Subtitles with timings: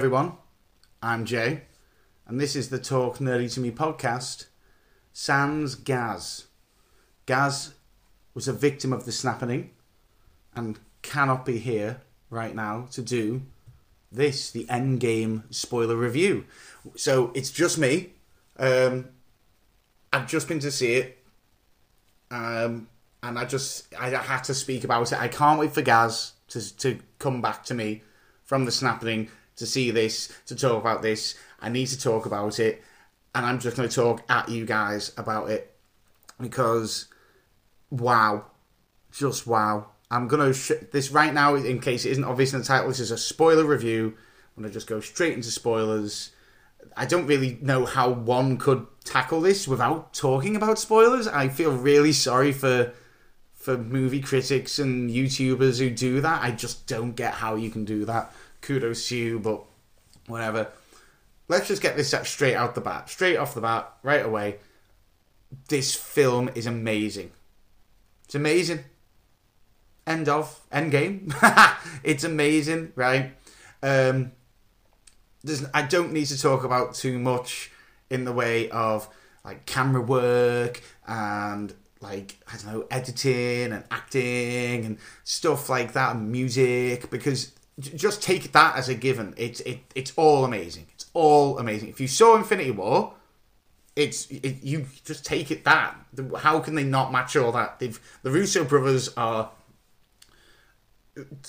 [0.00, 0.32] Everyone,
[1.02, 1.64] I'm Jay,
[2.26, 4.46] and this is the Talk Nerdy to Me podcast.
[5.12, 6.46] Sans Gaz.
[7.26, 7.74] Gaz
[8.32, 9.72] was a victim of the snapping
[10.54, 13.42] and cannot be here right now to do
[14.10, 16.46] this, the Endgame spoiler review.
[16.96, 18.14] So it's just me.
[18.58, 19.06] Um,
[20.14, 21.18] I've just been to see it,
[22.30, 22.88] um,
[23.22, 25.20] and I just I had to speak about it.
[25.20, 28.02] I can't wait for Gaz to to come back to me
[28.46, 29.28] from the snapping
[29.60, 31.36] to see this to talk about this.
[31.60, 32.82] I need to talk about it,
[33.34, 35.76] and I'm just going to talk at you guys about it
[36.40, 37.06] because
[37.90, 38.46] wow,
[39.12, 39.90] just wow.
[40.10, 42.88] I'm gonna sh- this right now in case it isn't obvious in the title.
[42.88, 44.16] This is a spoiler review.
[44.56, 46.32] I'm gonna just go straight into spoilers.
[46.96, 51.28] I don't really know how one could tackle this without talking about spoilers.
[51.28, 52.92] I feel really sorry for
[53.54, 56.42] for movie critics and YouTubers who do that.
[56.42, 58.32] I just don't get how you can do that.
[58.60, 59.64] Kudos to you, but
[60.26, 60.68] whatever.
[61.48, 64.56] Let's just get this straight out the bat, straight off the bat, right away.
[65.68, 67.32] This film is amazing.
[68.24, 68.84] It's amazing.
[70.06, 71.34] End of end game.
[72.04, 73.32] it's amazing, right?
[73.82, 74.32] Um,
[75.74, 77.72] I don't need to talk about too much
[78.10, 79.08] in the way of
[79.44, 86.16] like camera work and like I don't know editing and acting and stuff like that
[86.16, 89.34] and music because just take that as a given.
[89.36, 90.86] It's it, it's all amazing.
[90.94, 91.88] It's all amazing.
[91.88, 93.14] If you saw Infinity War,
[93.96, 95.96] it's it, you just take it that.
[96.38, 97.78] How can they not match all that?
[97.78, 99.50] They've the Russo brothers are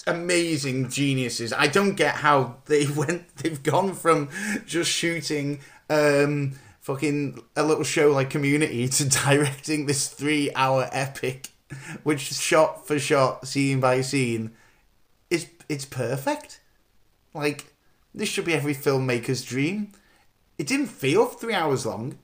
[0.07, 1.53] amazing geniuses.
[1.53, 3.35] I don't get how they went.
[3.37, 4.29] They've gone from
[4.65, 5.59] just shooting
[5.89, 11.49] um, fucking a little show like Community to directing this three-hour epic,
[12.03, 14.51] which shot for shot, scene by scene,
[15.71, 16.59] it's perfect.
[17.33, 17.73] Like
[18.13, 19.91] this should be every filmmaker's dream.
[20.57, 22.17] It didn't feel three hours long.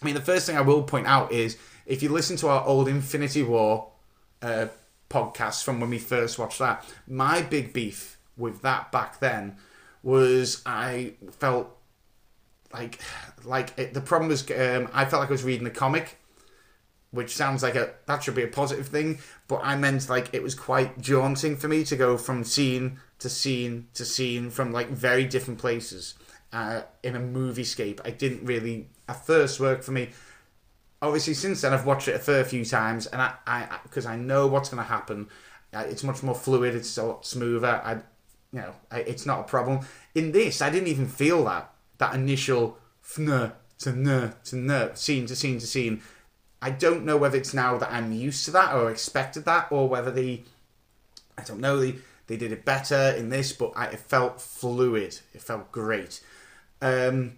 [0.00, 2.64] I mean, the first thing I will point out is if you listen to our
[2.64, 3.90] old Infinity War.
[4.42, 4.66] Uh,
[5.14, 6.84] podcast from when we first watched that.
[7.06, 9.56] My big beef with that back then
[10.02, 11.70] was I felt
[12.72, 13.00] like
[13.44, 16.18] like it, the problem was um, I felt like I was reading a comic,
[17.14, 20.42] which sounds like a that should be a positive thing, but I meant like it
[20.42, 24.88] was quite jaunting for me to go from scene to scene to scene from like
[24.88, 26.14] very different places
[26.52, 28.00] uh, in a movie scape.
[28.04, 30.10] I didn't really at first work for me
[31.04, 34.16] obviously since then I've watched it a fair few times, and I, I because I
[34.16, 35.28] know what's going to happen.
[35.72, 36.74] Uh, it's much more fluid.
[36.74, 37.80] It's a lot smoother.
[37.84, 37.94] I,
[38.52, 39.80] you know, I, it's not a problem.
[40.14, 45.26] In this, I didn't even feel that that initial fn to n to n scene
[45.26, 46.02] to scene to scene.
[46.64, 49.86] I don't know whether it's now that I'm used to that or expected that, or
[49.86, 50.40] whether the
[51.36, 55.20] I don't know they they did it better in this, but I, it felt fluid.
[55.34, 56.22] It felt great.
[56.80, 57.34] Um,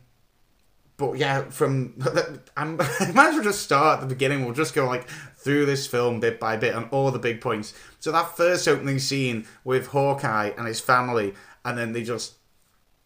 [0.96, 1.94] but yeah, from
[2.56, 4.44] I'm, I might as well just start at the beginning.
[4.44, 7.74] We'll just go like through this film bit by bit on all the big points.
[7.98, 12.34] So that first opening scene with Hawkeye and his family, and then they just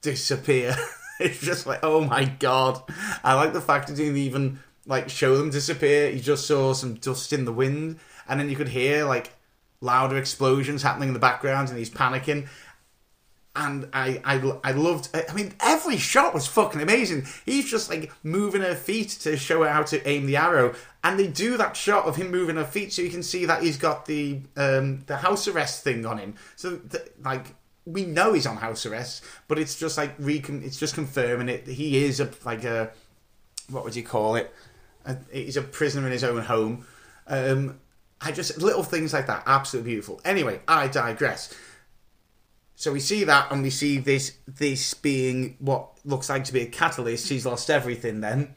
[0.02, 0.76] disappear.
[1.18, 2.82] it's just like, oh my god!
[3.24, 6.10] I like the fact that he even like show them disappear.
[6.10, 7.98] You just saw some dust in the wind,
[8.28, 9.34] and then you could hear like
[9.80, 12.48] louder explosions happening in the background, and he's panicking
[13.56, 15.08] and I, I, I loved.
[15.14, 17.26] I mean, every shot was fucking amazing.
[17.44, 21.18] He's just like moving her feet to show her how to aim the arrow, and
[21.18, 23.76] they do that shot of him moving her feet so you can see that he's
[23.76, 26.34] got the um, the house arrest thing on him.
[26.54, 26.80] So
[27.24, 27.54] like
[27.86, 31.66] we know he's on house arrest, but it's just like recon- it's just confirming it.
[31.66, 32.92] He is a like a
[33.68, 34.54] what would you call it?
[35.10, 36.86] A, he's a prisoner in his own home.
[37.26, 37.80] Um,
[38.20, 40.20] I just little things like that, absolutely beautiful.
[40.24, 41.54] Anyway, I digress.
[42.74, 46.62] So we see that, and we see this this being what looks like to be
[46.62, 47.28] a catalyst.
[47.28, 48.54] He's lost everything then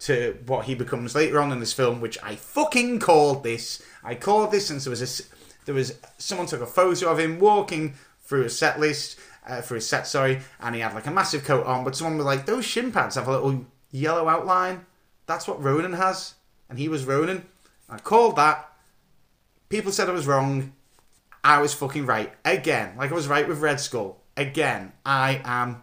[0.00, 3.82] to what he becomes later on in this film, which I fucking called this.
[4.02, 5.24] I called this since there was a
[5.66, 9.86] there was someone took a photo of him walking through a set list uh, his
[9.86, 12.64] set, sorry, and he had like a massive coat on, but someone was like, those
[12.64, 14.86] shin pads have a little yellow outline.
[15.30, 16.34] That's what Ronin has,
[16.68, 17.46] and he was Ronin.
[17.88, 18.68] I called that.
[19.68, 20.72] People said I was wrong.
[21.44, 22.32] I was fucking right.
[22.44, 24.20] Again, like I was right with Red Skull.
[24.36, 25.82] Again, I am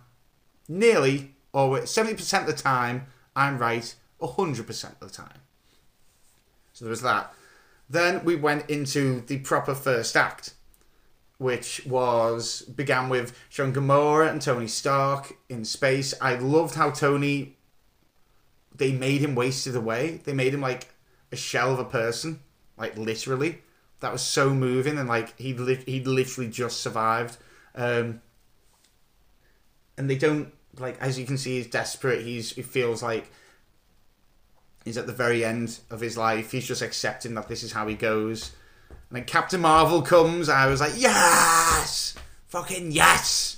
[0.68, 3.08] nearly, or 70% of the time,
[3.38, 5.40] I'm right 100% of the time.
[6.74, 7.34] So there was that.
[7.90, 10.56] Then we went into the proper first act,
[11.38, 16.14] which was began with showing Gamora and Tony Stark in space.
[16.20, 17.57] I loved how Tony
[18.78, 20.22] they made him wasted away.
[20.24, 20.88] They made him like
[21.32, 22.40] a shell of a person,
[22.78, 23.60] like literally
[24.00, 27.38] that was so moving and like he li- he literally just survived.
[27.76, 28.22] Um,
[29.98, 32.24] and they don't like as you can see he's desperate.
[32.24, 33.32] He's he feels like
[34.86, 36.52] he's at the very end of his life.
[36.52, 38.52] He's just accepting that this is how he goes.
[39.10, 40.50] And then Captain Marvel comes.
[40.50, 42.16] I was like, yes,
[42.48, 43.58] fucking yes.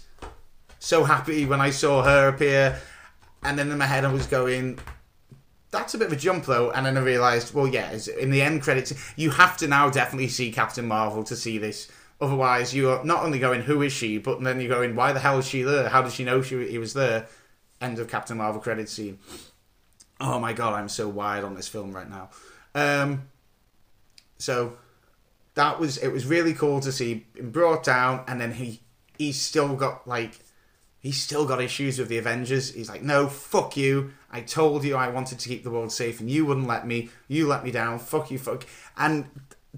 [0.79, 2.79] So happy when I saw her appear.
[3.43, 4.79] And then in my head, I was going,
[5.71, 6.71] that's a bit of a jump though.
[6.71, 10.29] And then I realised, well, yeah, in the end credits, you have to now definitely
[10.29, 11.89] see Captain Marvel to see this.
[12.21, 15.39] Otherwise, you're not only going, who is she, but then you're going, why the hell
[15.39, 15.87] is she there?
[15.87, 17.27] How does she know she he was there?
[17.79, 19.19] End of Captain Marvel credit scene.
[20.19, 22.29] Oh my god, I'm so wired on this film right now.
[22.75, 23.29] Um,
[24.37, 24.77] so
[25.53, 28.81] that was it was really cool to see him brought down, and then he
[29.17, 30.39] he's still got like
[30.99, 32.73] he's still got issues with the Avengers.
[32.73, 34.13] He's like, no, fuck you.
[34.31, 37.09] I told you I wanted to keep the world safe, and you wouldn't let me.
[37.27, 37.99] You let me down.
[37.99, 38.65] Fuck you, fuck.
[38.97, 39.25] And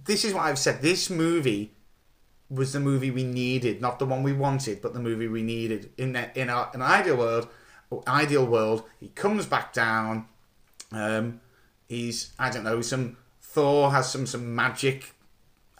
[0.06, 0.81] this is what I've said.
[0.81, 1.73] This movie
[2.50, 5.91] was the movie we needed, not the one we wanted, but the movie we needed.
[5.97, 7.47] In a, in our, an ideal world,
[8.07, 10.25] ideal world, he comes back down.
[10.91, 11.39] Um,
[11.88, 15.13] he's I don't know some Thor has some some magic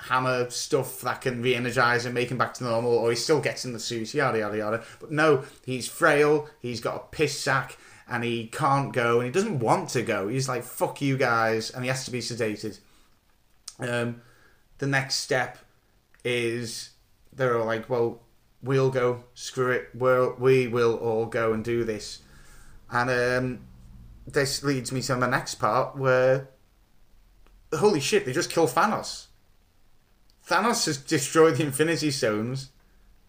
[0.08, 3.66] hammer stuff that can re-energize and make him back to normal, or he still gets
[3.66, 4.84] in the suit, yada yada yada.
[5.00, 6.50] But no, he's frail.
[6.60, 7.78] He's got a piss sack,
[8.08, 10.28] and he can't go, and he doesn't want to go.
[10.28, 12.80] He's like fuck you guys, and he has to be sedated.
[13.80, 14.22] Um,
[14.78, 15.58] the next step
[16.24, 16.92] is
[17.34, 18.20] they're all like, well,
[18.62, 22.22] we'll go, screw it, we'll, we will all go and do this.
[22.92, 23.60] And um,
[24.28, 26.50] this leads me to my next part where,
[27.74, 29.28] holy shit, they just kill Thanos.
[30.48, 32.72] Thanos has destroyed the Infinity Stones,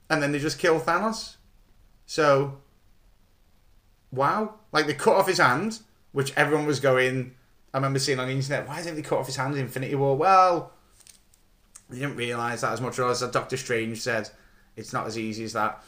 [0.08, 1.36] and then they just kill Thanos.
[2.06, 2.58] So,
[4.10, 4.54] wow.
[4.72, 5.80] Like, they cut off his hand,
[6.12, 7.34] which everyone was going,
[7.72, 9.94] I remember seeing on the internet, why didn't they cut off his hand in Infinity
[9.94, 10.16] War?
[10.16, 10.72] Well,
[11.88, 14.30] they didn't realise that as much as Doctor Strange said.
[14.76, 15.82] It's not as easy as that.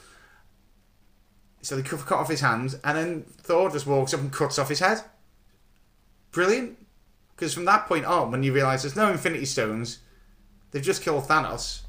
[1.63, 4.69] So they cut off his hand, and then Thor just walks up and cuts off
[4.69, 5.01] his head.
[6.31, 6.79] Brilliant.
[7.35, 10.01] Because from that point on, when you realise there's no Infinity Stones,
[10.75, 11.83] they've just killed Thanos.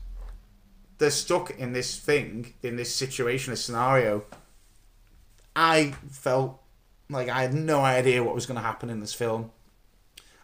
[1.00, 4.24] They're stuck in this thing, in this situation, this scenario.
[5.56, 6.62] I felt
[7.10, 9.52] like I had no idea what was going to happen in this film.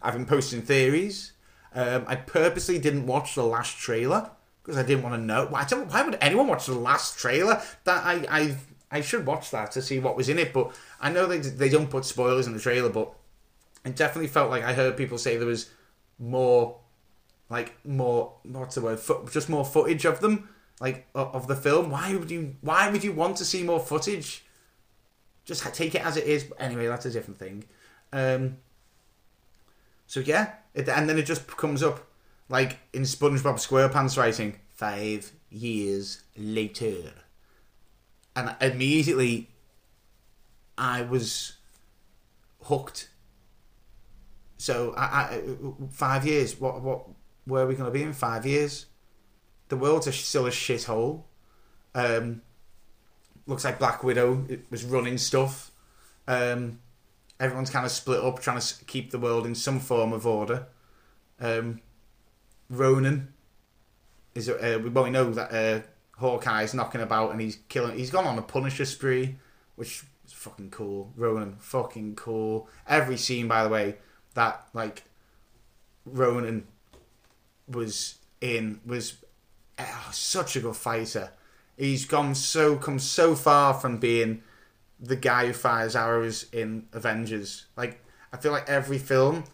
[0.01, 1.33] I've been posting theories.
[1.73, 4.31] Um, I purposely didn't watch the last trailer
[4.63, 5.45] because I didn't want to know.
[5.45, 7.61] Why, why would anyone watch the last trailer?
[7.85, 8.57] That I, I
[8.91, 10.51] I should watch that to see what was in it.
[10.51, 13.13] But I know they they don't put spoilers in the trailer, but
[13.85, 15.69] it definitely felt like I heard people say there was
[16.19, 16.80] more,
[17.51, 18.99] like more what's the word?
[19.31, 20.47] just more footage of them,
[20.79, 21.91] like of the film.
[21.91, 24.45] Why would you Why would you want to see more footage?
[25.43, 26.45] Just take it as it is.
[26.57, 27.65] Anyway, that's a different thing.
[28.13, 28.57] Um,
[30.07, 32.07] so yeah, it, and then it just comes up
[32.47, 37.11] like in SpongeBob SquarePants writing five years later,
[38.33, 39.49] and immediately
[40.77, 41.57] I was
[42.63, 43.09] hooked.
[44.57, 45.41] So I, I
[45.89, 46.57] five years.
[46.57, 47.07] What what
[47.45, 48.85] where are we going to be in five years?
[49.69, 51.23] The world's still a shithole.
[51.95, 52.41] Um,
[53.45, 55.71] looks like Black Widow was running stuff.
[56.27, 56.79] Um,
[57.39, 60.67] everyone's kind of split up, trying to keep the world in some form of order.
[61.39, 61.81] Um,
[62.69, 63.33] Ronin
[64.35, 65.81] is uh, we well we know that uh,
[66.19, 67.97] Hawkeye's knocking about and he's killing.
[67.97, 69.37] He's gone on a Punisher spree,
[69.75, 71.11] which is fucking cool.
[71.15, 72.69] Ronin, fucking cool.
[72.87, 73.97] Every scene, by the way,
[74.35, 75.03] that like
[76.05, 76.67] Ronin
[77.71, 79.17] was in was
[79.79, 81.31] oh, such a good fighter.
[81.77, 84.43] He's gone so come so far from being
[84.99, 87.65] the guy who fires arrows in Avengers.
[87.75, 89.45] Like I feel like every film,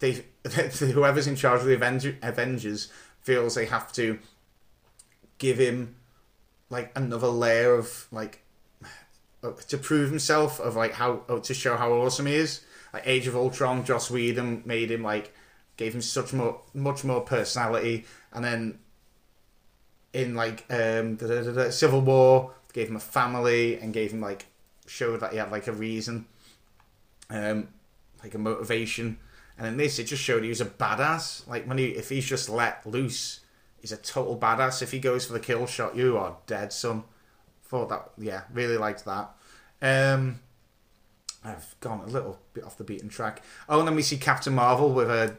[0.00, 0.24] they
[0.80, 2.88] whoever's in charge of the Avenger, Avengers
[3.20, 4.18] feels they have to
[5.38, 5.96] give him
[6.70, 8.42] like another layer of like
[9.68, 12.62] to prove himself of like how to show how awesome he is.
[12.92, 15.34] Like Age of Ultron, Joss Whedon made him like
[15.78, 18.78] gave him such more much more personality, and then
[20.12, 21.18] in like um,
[21.70, 24.46] Civil War gave him a family and gave him like
[24.86, 26.26] showed that he had like a reason,
[27.30, 27.68] um,
[28.22, 29.18] like a motivation.
[29.56, 31.46] And in this, it just showed he was a badass.
[31.48, 33.40] Like when he, if he's just let loose,
[33.80, 34.82] he's a total badass.
[34.82, 37.04] If he goes for the kill shot, you are dead, son.
[37.64, 39.30] Thought that, yeah, really liked that.
[39.82, 40.40] Um,
[41.44, 43.42] I've gone a little bit off the beaten track.
[43.68, 45.36] Oh, and then we see Captain Marvel with her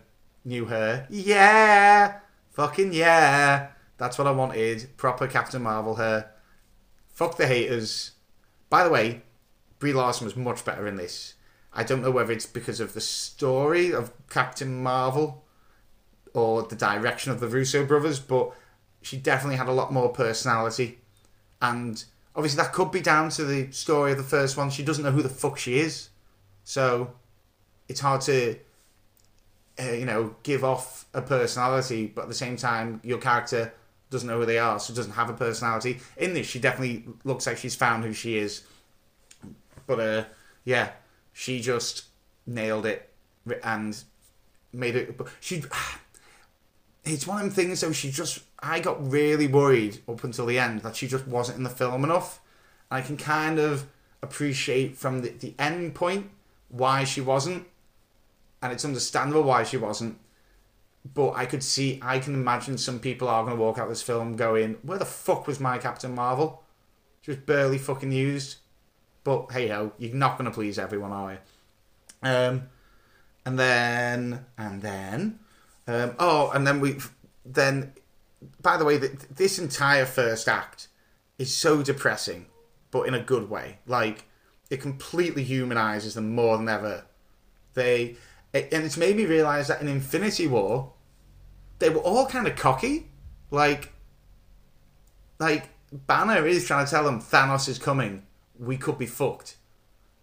[0.49, 1.07] new hair.
[1.09, 2.19] Yeah,
[2.51, 3.69] fucking yeah.
[3.97, 4.97] That's what I wanted.
[4.97, 6.31] Proper Captain Marvel hair.
[7.13, 8.11] Fuck the haters.
[8.69, 9.21] By the way,
[9.77, 11.35] Brie Larson was much better in this.
[11.71, 15.45] I don't know whether it's because of the story of Captain Marvel
[16.33, 18.51] or the direction of the Russo brothers, but
[19.01, 20.99] she definitely had a lot more personality.
[21.61, 22.03] And
[22.35, 24.69] obviously that could be down to the story of the first one.
[24.69, 26.09] She doesn't know who the fuck she is,
[26.63, 27.13] so
[27.87, 28.57] it's hard to,
[29.79, 32.07] uh, you know, give off a personality.
[32.07, 33.73] But at the same time, your character
[34.09, 35.99] doesn't know who they are, so doesn't have a personality.
[36.17, 38.63] In this, she definitely looks like she's found who she is.
[39.85, 40.23] But uh,
[40.65, 40.91] yeah,
[41.33, 42.05] she just
[42.45, 43.09] nailed it
[43.63, 44.01] and
[44.73, 45.19] made it.
[45.39, 45.63] She,
[47.05, 47.81] it's one of them things.
[47.81, 47.91] though.
[47.91, 51.63] she just, I got really worried up until the end that she just wasn't in
[51.63, 52.39] the film enough.
[52.89, 53.87] And I can kind of
[54.21, 56.29] appreciate from the, the end point
[56.69, 57.65] why she wasn't,
[58.61, 60.17] and it's understandable why she wasn't.
[61.13, 64.01] But I could see, I can imagine some people are going to walk out this
[64.01, 66.63] film going, "Where the fuck was my Captain Marvel?
[67.21, 68.57] She was barely fucking used."
[69.23, 71.37] But hey ho, you're not going to please everyone, are you?
[72.21, 72.63] Um,
[73.45, 75.39] and then and then,
[75.87, 76.97] um, oh, and then we
[77.45, 77.93] then.
[78.61, 80.87] By the way, th- this entire first act
[81.37, 82.45] is so depressing,
[82.89, 83.79] but in a good way.
[83.85, 84.25] Like
[84.69, 87.05] it completely humanizes them more than ever.
[87.73, 88.15] They
[88.53, 90.93] and it's made me realize that in Infinity War,
[91.79, 93.07] they were all kind of cocky.
[93.51, 93.93] Like,
[95.39, 98.23] like Banner is trying to tell them Thanos is coming.
[98.57, 99.57] We could be fucked.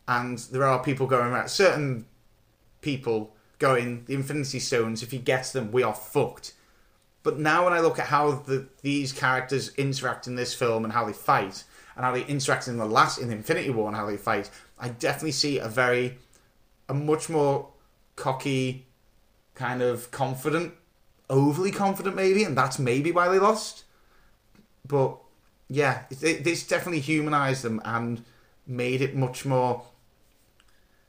[0.08, 2.06] And there are people going around, certain
[2.80, 6.52] people going, the Infinity Stones, if he gets them, we are fucked.
[7.22, 10.92] But now when I look at how the, these characters interact in this film and
[10.92, 11.64] how they fight,
[11.96, 14.90] and how they interact in the last, in Infinity War and how they fight, I
[14.90, 16.18] definitely see a very,
[16.88, 17.70] a much more
[18.16, 18.86] cocky,
[19.54, 20.74] kind of confident,
[21.30, 23.84] overly confident maybe, and that's maybe why they lost.
[24.86, 25.16] But
[25.68, 28.24] yeah, this definitely humanized them and
[28.66, 29.84] made it much more.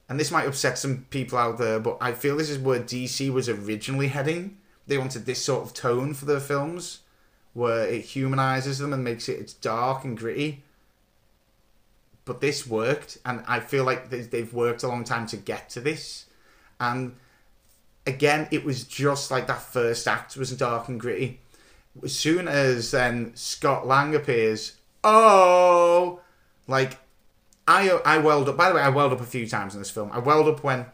[0.09, 3.29] And this might upset some people out there, but I feel this is where DC
[3.31, 4.57] was originally heading.
[4.87, 7.01] They wanted this sort of tone for their films,
[7.53, 10.63] where it humanizes them and makes it it's dark and gritty.
[12.23, 15.81] But this worked, and I feel like they've worked a long time to get to
[15.81, 16.26] this.
[16.79, 17.15] And
[18.05, 21.41] again, it was just like that first act was dark and gritty.
[22.03, 26.21] As soon as then Scott Lang appears, oh,
[26.67, 26.97] like
[27.67, 28.57] I I welled up.
[28.57, 30.11] By the way, I welled up a few times in this film.
[30.11, 30.85] I welled up when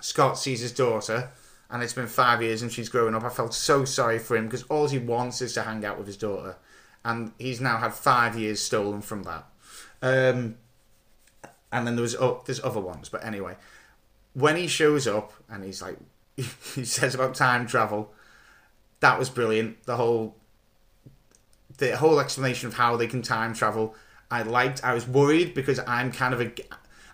[0.00, 1.30] Scott sees his daughter,
[1.70, 3.24] and it's been five years and she's growing up.
[3.24, 6.06] I felt so sorry for him because all he wants is to hang out with
[6.06, 6.56] his daughter,
[7.04, 9.46] and he's now had five years stolen from that.
[10.02, 10.56] Um,
[11.70, 13.56] and then there was oh, there's other ones, but anyway,
[14.34, 15.98] when he shows up and he's like,
[16.36, 18.12] he says about time travel,
[19.00, 19.84] that was brilliant.
[19.84, 20.36] The whole
[21.78, 23.94] the whole explanation of how they can time travel
[24.32, 24.82] I liked.
[24.82, 26.52] I was worried because I'm kind of a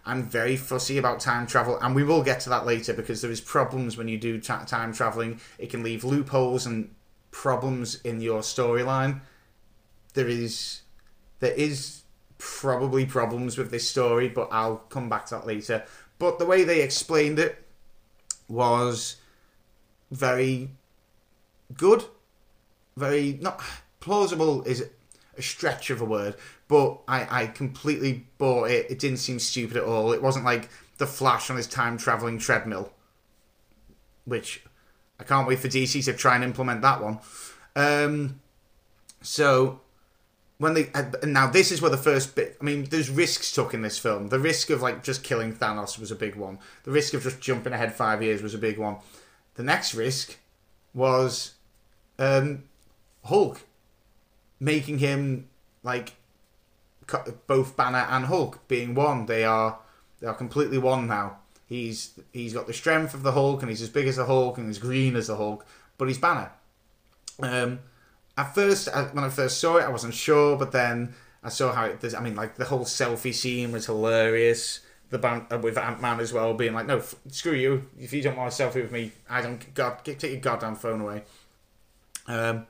[0.07, 3.31] I'm very fussy about time travel, and we will get to that later because there
[3.31, 5.41] is problems when you do time traveling.
[5.59, 6.95] It can leave loopholes and
[7.33, 9.21] problems in your storyline.
[10.15, 10.83] There is
[11.41, 12.03] there is
[12.39, 15.85] probably problems with this story, but I'll come back to that later.
[16.19, 17.65] But the way they explained it
[18.49, 19.17] was
[20.11, 20.71] very
[21.75, 22.05] good,
[22.97, 23.63] very not
[24.01, 24.89] plausible is
[25.37, 26.35] a stretch of a word,
[26.67, 28.91] but I, I completely bought it.
[28.91, 30.13] It didn't seem stupid at all.
[30.13, 32.93] It wasn't like the Flash on his time traveling treadmill,
[34.25, 34.65] which
[35.21, 37.21] I can't wait for DC to try and implement that one.
[37.77, 38.41] Um,
[39.23, 39.81] so
[40.59, 42.57] when they uh, now this is where the first bit.
[42.61, 44.29] I mean, there's risks took in this film.
[44.29, 46.59] The risk of like just killing Thanos was a big one.
[46.85, 48.97] The risk of just jumping ahead five years was a big one.
[49.55, 50.37] The next risk
[50.95, 51.55] was
[52.19, 52.65] um,
[53.25, 53.61] Hulk
[54.61, 55.49] making him
[55.83, 56.15] like
[57.47, 59.27] both Banner and Hulk being one.
[59.27, 59.79] They are
[60.21, 61.39] they are completely one now.
[61.67, 64.59] He's he's got the strength of the Hulk and he's as big as the Hulk
[64.59, 65.65] and as green as the Hulk,
[65.97, 66.51] but he's Banner.
[67.41, 67.81] Um,
[68.39, 71.85] at first, when I first saw it, I wasn't sure, but then I saw how
[71.85, 72.15] it.
[72.15, 74.81] I mean, like the whole selfie scene was hilarious.
[75.11, 77.87] The band uh, with Ant Man as well, being like, "No, f- screw you.
[77.99, 79.75] If you don't want a selfie with me, I don't.
[79.75, 81.25] God, take your goddamn phone away."
[82.27, 82.67] Um,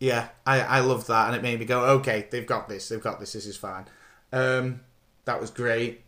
[0.00, 3.02] yeah, I, I love that, and it made me go, okay, they've got this, they've
[3.02, 3.84] got this, this is fine.
[4.32, 4.80] Um,
[5.26, 6.02] that was great,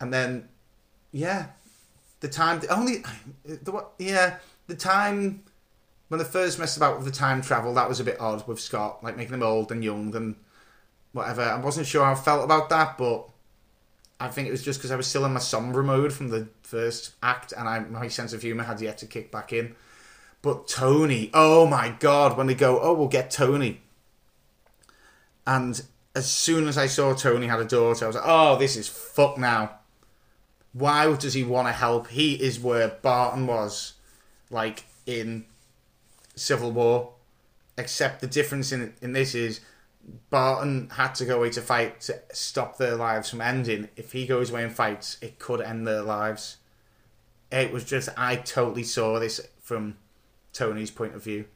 [0.00, 0.48] and then,
[1.10, 1.46] yeah,
[2.20, 3.04] the time the only
[3.44, 3.92] the what?
[3.98, 4.36] yeah
[4.68, 5.42] the time
[6.12, 8.60] when they first messed about with the time travel that was a bit odd with
[8.60, 10.34] Scott, like making him old and young and
[11.12, 11.40] whatever.
[11.40, 13.30] I wasn't sure how I felt about that, but
[14.20, 16.48] I think it was just because I was still in my somber mode from the
[16.60, 19.74] first act, and I, my sense of humor had yet to kick back in.
[20.42, 23.80] But Tony, oh my god, when they go, oh, we'll get Tony.
[25.46, 25.82] And
[26.14, 28.86] as soon as I saw Tony had a daughter, I was like, oh, this is
[28.86, 29.78] fuck now.
[30.74, 32.08] Why does he want to help?
[32.08, 33.94] He is where Barton was,
[34.50, 35.46] like in
[36.34, 37.14] Civil War.
[37.78, 39.60] Except the difference in in this is
[40.30, 43.88] Barton had to go away to fight to stop their lives from ending.
[43.96, 46.58] If he goes away and fights, it could end their lives.
[47.50, 49.96] It was just I totally saw this from
[50.52, 51.46] Tony's point of view.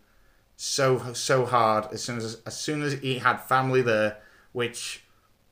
[0.56, 4.18] So so hard as soon as as soon as he had family there,
[4.52, 5.04] which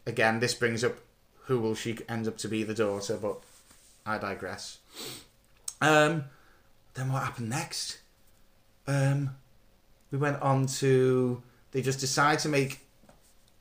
[0.06, 0.98] again this brings up
[1.46, 3.42] who will she end up to be the daughter, but
[4.06, 4.78] I digress.
[5.80, 6.24] Um,
[6.94, 7.98] then what happened next?
[8.86, 9.36] Um,
[10.10, 11.42] we went on to
[11.74, 12.86] they just decide to make.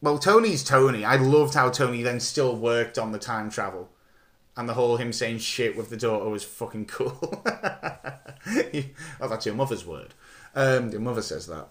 [0.01, 1.03] Well, Tony's Tony.
[1.03, 3.89] I loved how Tony then still worked on the time travel,
[4.56, 7.18] and the whole him saying shit with the daughter was fucking cool.
[7.44, 8.12] oh,
[9.27, 10.13] that's your mother's word.
[10.53, 11.70] Um, your mother says that,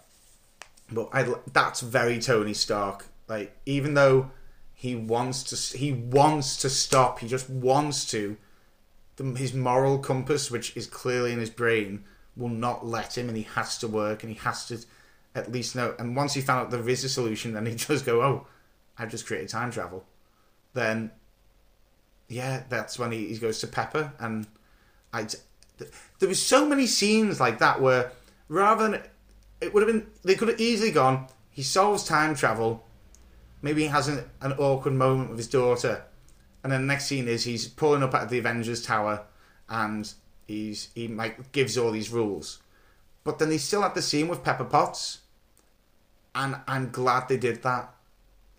[0.91, 3.07] but I that's very Tony Stark.
[3.29, 4.33] Like even though
[4.75, 7.21] he wants to, he wants to stop.
[7.21, 8.37] He just wants to.
[9.15, 12.03] The, his moral compass, which is clearly in his brain,
[12.37, 14.79] will not let him, and he has to work, and he has to
[15.35, 15.95] at least know.
[15.99, 18.47] And once he found out there is a solution, then he just go, "Oh,
[18.99, 20.05] I've just created time travel."
[20.75, 21.11] Then,
[22.29, 24.47] yeah, that's when he, he goes to Pepper, and
[25.13, 25.27] I.
[26.21, 28.13] There was so many scenes like that where
[28.49, 29.03] rather than
[29.61, 31.27] it would have been, they could have easily gone.
[31.51, 32.85] He solves time travel.
[33.63, 36.05] Maybe he has an, an awkward moment with his daughter,
[36.63, 39.25] and then the next scene is he's pulling up at the Avengers Tower,
[39.69, 40.13] and
[40.47, 42.61] he's he like gives all these rules,
[43.25, 45.19] but then he still had the scene with Pepper Potts,
[46.35, 47.95] and I'm glad they did that.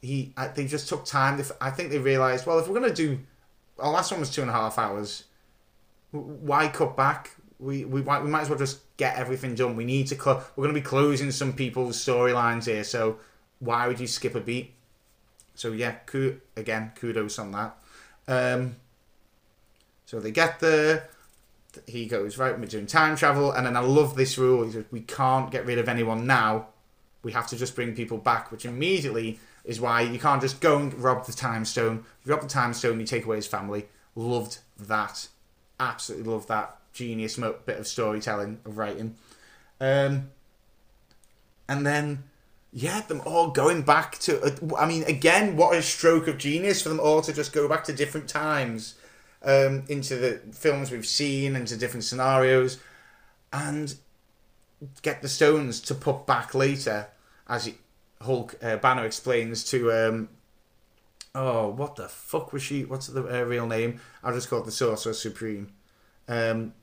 [0.01, 1.41] He they just took time.
[1.61, 3.19] I think they realized well if we're gonna do,
[3.79, 5.25] our last one was two and a half hours.
[6.11, 7.31] Why cut back?
[7.59, 9.75] We we we might as well just get everything done.
[9.75, 10.51] We need to cut.
[10.55, 13.17] we're gonna be closing some people's storylines here, so
[13.59, 14.73] why would you skip a beat?
[15.55, 15.95] So yeah,
[16.58, 17.77] again, kudos on that.
[18.27, 18.75] Um,
[20.05, 21.10] so they get there.
[21.88, 22.57] He goes right.
[22.57, 24.63] We're doing time travel, and then I love this rule.
[24.65, 26.67] He says we can't get rid of anyone now.
[27.23, 30.77] We have to just bring people back, which immediately is why you can't just go
[30.77, 32.05] and rob the time stone.
[32.25, 33.88] You rob the time stone, you take away his family.
[34.15, 35.27] Loved that.
[35.79, 36.77] Absolutely loved that.
[36.93, 39.15] Genius bit of storytelling, of writing.
[39.79, 40.29] Um,
[41.67, 42.23] and then
[42.73, 44.41] yeah, them all going back to.
[44.41, 47.67] Uh, I mean, again, what a stroke of genius for them all to just go
[47.67, 48.95] back to different times,
[49.43, 52.79] um, into the films we've seen, into different scenarios,
[53.51, 53.95] and
[55.01, 57.08] get the stones to put back later,
[57.47, 57.71] as
[58.21, 59.91] Hulk uh, Banner explains to.
[59.91, 60.29] Um,
[61.36, 62.86] oh, what the fuck was she?
[62.86, 63.99] What's the uh, real name?
[64.23, 65.73] I'll just call the Sorcerer Supreme.
[66.27, 66.73] Um,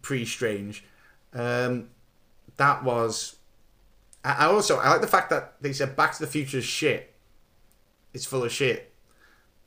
[0.00, 0.84] pre Strange.
[1.34, 1.88] Um,
[2.56, 3.36] that was
[4.24, 7.14] I also I like the fact that they said Back to the Future shit.
[8.14, 8.91] It's full of shit.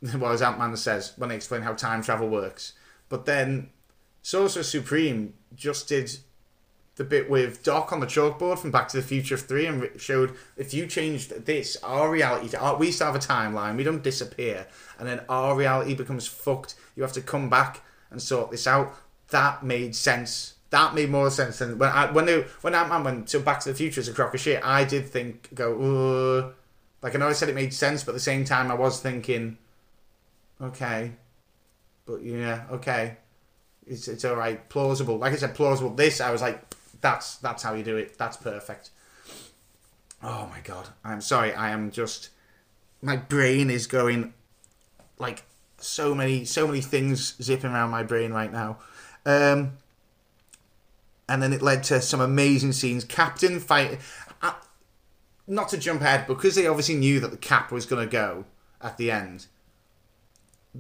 [0.17, 2.73] well, as Ant Man says when they explain how time travel works.
[3.09, 3.69] But then
[4.21, 6.17] Sorcerer Supreme just did
[6.95, 10.35] the bit with Doc on the chalkboard from Back to the Future 3 and showed
[10.55, 14.67] if you changed this, our reality, our, we still have a timeline, we don't disappear,
[14.97, 16.75] and then our reality becomes fucked.
[16.95, 18.95] You have to come back and sort this out.
[19.29, 23.03] That made sense that made more sense than when I, when they, when Ant Man
[23.03, 24.65] went to Back to the Future as a crock of shit.
[24.65, 26.53] I did think go Ugh.
[27.01, 28.99] like I know I said it made sense, but at the same time I was
[28.99, 29.57] thinking,
[30.61, 31.13] okay,
[32.05, 33.17] but yeah, okay,
[33.85, 35.17] it's it's all right, plausible.
[35.17, 35.93] Like I said, plausible.
[35.93, 36.63] This I was like,
[37.01, 38.17] that's that's how you do it.
[38.17, 38.91] That's perfect.
[40.23, 41.53] Oh my god, I'm sorry.
[41.53, 42.29] I am just
[43.01, 44.33] my brain is going
[45.19, 45.43] like
[45.77, 48.79] so many so many things zipping around my brain right now.
[49.25, 49.77] Um,
[51.27, 53.03] and then it led to some amazing scenes.
[53.03, 53.99] Captain fight,
[54.41, 54.53] uh,
[55.47, 58.45] not to jump ahead, because they obviously knew that the cap was going to go
[58.81, 59.47] at the end.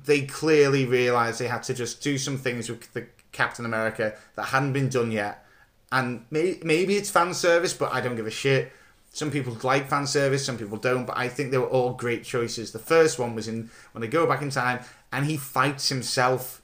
[0.03, 4.47] They clearly realised they had to just do some things with the Captain America that
[4.47, 5.45] hadn't been done yet,
[5.91, 8.71] and may, maybe it's fan service, but I don't give a shit.
[9.11, 12.25] Some people like fan service, some people don't, but I think they were all great
[12.25, 12.73] choices.
[12.73, 14.81] The first one was in when they go back in time
[15.13, 16.61] and he fights himself.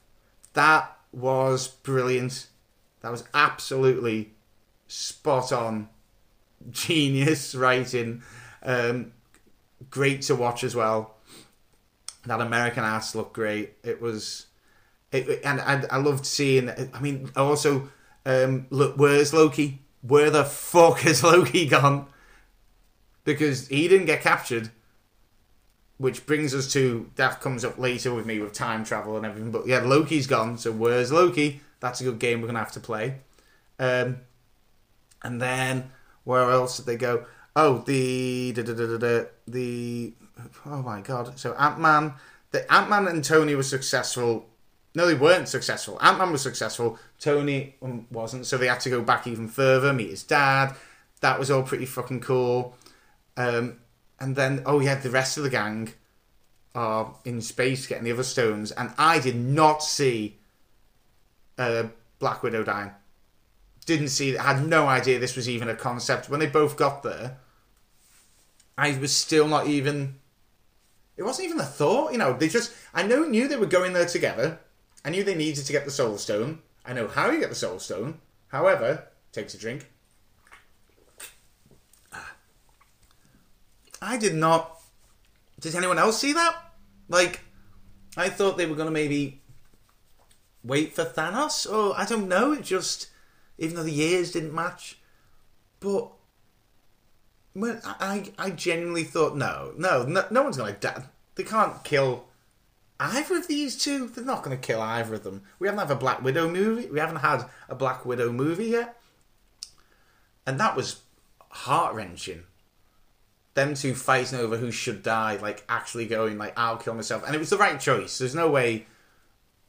[0.52, 2.48] That was brilliant
[3.02, 4.30] that was absolutely
[4.88, 5.88] spot on,
[6.70, 8.22] genius writing.
[8.62, 9.12] Um,
[9.90, 11.11] great to watch as well.
[12.26, 13.74] That American ass looked great.
[13.82, 14.46] It was,
[15.10, 16.70] it, and, and I loved seeing.
[16.70, 17.88] I mean, also,
[18.24, 19.80] um, look, where's Loki?
[20.02, 22.06] Where the fuck has Loki gone?
[23.24, 24.70] Because he didn't get captured
[26.02, 29.52] which brings us to that comes up later with me with time travel and everything.
[29.52, 30.58] But yeah, Loki's gone.
[30.58, 31.60] So where's Loki?
[31.78, 33.18] That's a good game we're gonna have to play.
[33.78, 34.18] Um,
[35.22, 35.92] and then
[36.24, 37.26] where else did they go?
[37.54, 40.12] Oh, the, the
[40.66, 41.38] oh my god!
[41.38, 42.14] So Ant Man,
[42.50, 44.46] the Ant Man and Tony were successful.
[44.94, 45.98] No, they weren't successful.
[46.02, 46.98] Ant Man was successful.
[47.18, 48.46] Tony um, wasn't.
[48.46, 50.74] So they had to go back even further, meet his dad.
[51.20, 52.76] That was all pretty fucking cool.
[53.36, 53.78] Um,
[54.20, 55.94] and then oh yeah, the rest of the gang
[56.74, 60.38] are in space getting the other stones, and I did not see
[61.58, 61.84] uh,
[62.18, 62.92] Black Widow dying.
[63.84, 66.28] Didn't see, had no idea this was even a concept.
[66.28, 67.38] When they both got there,
[68.78, 70.20] I was still not even.
[71.22, 72.36] It wasn't even a thought, you know.
[72.36, 74.58] They just, I know, knew they were going there together.
[75.04, 76.58] I knew they needed to get the Soul Stone.
[76.84, 78.18] I know how you get the Soul Stone.
[78.48, 79.88] However, takes a drink.
[82.12, 82.34] Ah.
[84.02, 84.80] I did not.
[85.60, 86.56] Did anyone else see that?
[87.08, 87.38] Like,
[88.16, 89.42] I thought they were going to maybe
[90.64, 92.50] wait for Thanos, or I don't know.
[92.50, 93.10] It just,
[93.58, 94.98] even though the years didn't match,
[95.78, 96.10] but
[97.54, 101.04] well, I I genuinely thought no, no, no, no one's going to die.
[101.34, 102.26] They can't kill
[102.98, 104.08] either of these two.
[104.08, 105.42] They're not going to kill either of them.
[105.58, 106.88] We haven't had a Black Widow movie.
[106.88, 109.00] We haven't had a Black Widow movie yet,
[110.46, 111.00] and that was
[111.50, 112.44] heart wrenching
[113.54, 117.34] them two fighting over who should die, like actually going like I'll kill myself, and
[117.34, 118.18] it was the right choice.
[118.18, 118.86] There's no way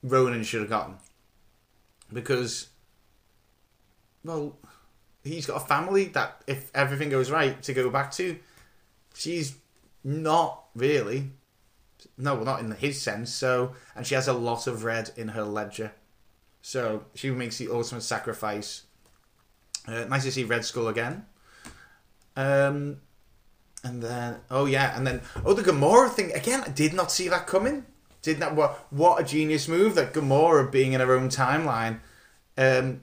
[0.02, 0.96] Ronin should have gotten
[2.12, 2.68] because,
[4.24, 4.58] well,
[5.24, 8.38] he's got a family that if everything goes right to go back to,
[9.14, 9.56] she's
[10.04, 11.32] not really.
[12.18, 13.34] No, not in his sense.
[13.34, 15.94] So, and she has a lot of red in her ledger,
[16.62, 18.84] so she makes the ultimate sacrifice.
[19.88, 21.26] Uh, nice to see Red Skull again.
[22.36, 22.98] Um,
[23.84, 26.64] and then, oh yeah, and then, oh, the Gamora thing again.
[26.66, 27.86] I did not see that coming.
[28.22, 28.56] Did not.
[28.56, 28.86] What?
[28.92, 32.00] What a genius move that Gamora being in her own timeline,
[32.58, 33.02] um,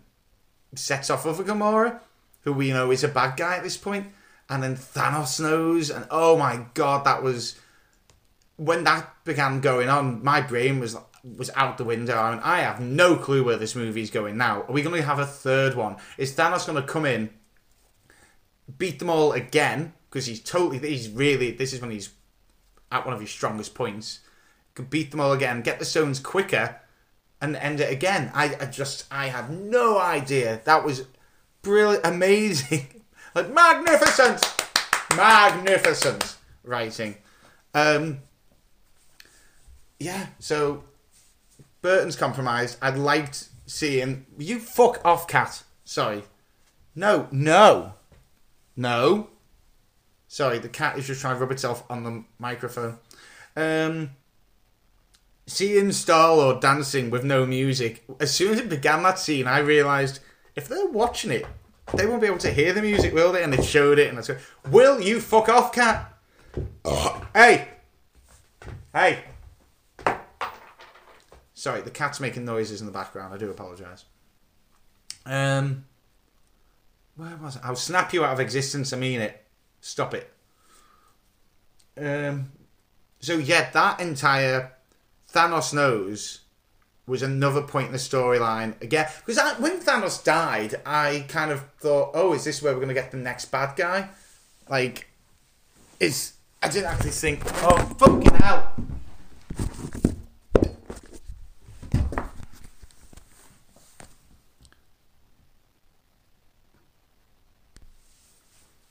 [0.74, 2.00] sets off other Gamora,
[2.42, 4.08] who we know is a bad guy at this point,
[4.48, 7.58] and then Thanos knows, and oh my god, that was
[8.56, 10.24] when that began going on.
[10.24, 10.96] My brain was
[11.36, 12.16] was out the window.
[12.16, 14.62] I mean, I have no clue where this movie's going now.
[14.62, 15.96] Are we going to have a third one?
[16.16, 17.28] Is Thanos going to come in,
[18.78, 19.92] beat them all again?
[20.10, 22.10] because he's totally he's really this is when he's
[22.90, 24.20] at one of his strongest points.
[24.74, 26.80] Could beat them all again, get the stones quicker,
[27.40, 28.30] and end it again.
[28.34, 30.60] I, I just I had no idea.
[30.64, 31.06] That was
[31.62, 33.02] brilliant, amazing,
[33.34, 34.44] like magnificent,
[35.16, 37.16] magnificent writing.
[37.74, 38.20] Um,
[39.98, 40.84] yeah, so
[41.82, 42.78] Burton's compromised.
[42.82, 45.62] I'd liked seeing you fuck off, cat.
[45.84, 46.24] Sorry.
[46.94, 47.94] No, no,
[48.76, 49.28] no.
[50.26, 52.98] Sorry, the cat is just trying to rub itself on the microphone.
[53.56, 54.10] Um,
[55.46, 60.20] seeing Star-Lord dancing with no music, as soon as it began that scene, I realised
[60.60, 61.46] if they're watching it,
[61.94, 63.42] they won't be able to hear the music, will they?
[63.42, 66.12] And they showed it, and I said, Will you fuck off, cat?
[66.84, 67.26] Oh.
[67.34, 67.68] Hey!
[68.92, 69.24] Hey!
[71.54, 73.32] Sorry, the cat's making noises in the background.
[73.32, 74.04] I do apologise.
[75.24, 75.86] Um,
[77.16, 77.62] where was it?
[77.64, 78.92] I'll snap you out of existence.
[78.92, 79.42] I mean it.
[79.80, 80.30] Stop it.
[81.98, 82.52] Um,
[83.20, 84.72] so yeah, that entire
[85.32, 86.39] Thanos knows
[87.10, 89.08] was another point in the storyline again.
[89.26, 92.94] Because when Thanos died, I kind of thought, oh, is this where we're going to
[92.94, 94.10] get the next bad guy?
[94.68, 95.08] Like,
[95.98, 98.72] is I didn't actually think, oh fucking hell.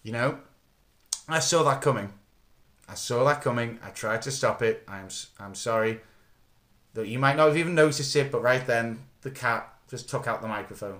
[0.03, 0.39] You know,
[1.29, 2.11] I saw that coming.
[2.89, 3.79] I saw that coming.
[3.81, 4.83] I tried to stop it.
[4.87, 5.07] I'm
[5.39, 6.01] I'm sorry.
[6.99, 10.27] That you might not have even noticed it, but right then the cat just took
[10.27, 10.99] out the microphone.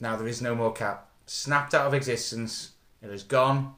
[0.00, 1.06] Now there is no more cat.
[1.26, 2.72] Snapped out of existence.
[3.00, 3.76] It is gone.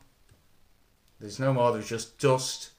[1.21, 1.71] There's no more.
[1.71, 2.71] There's just dust.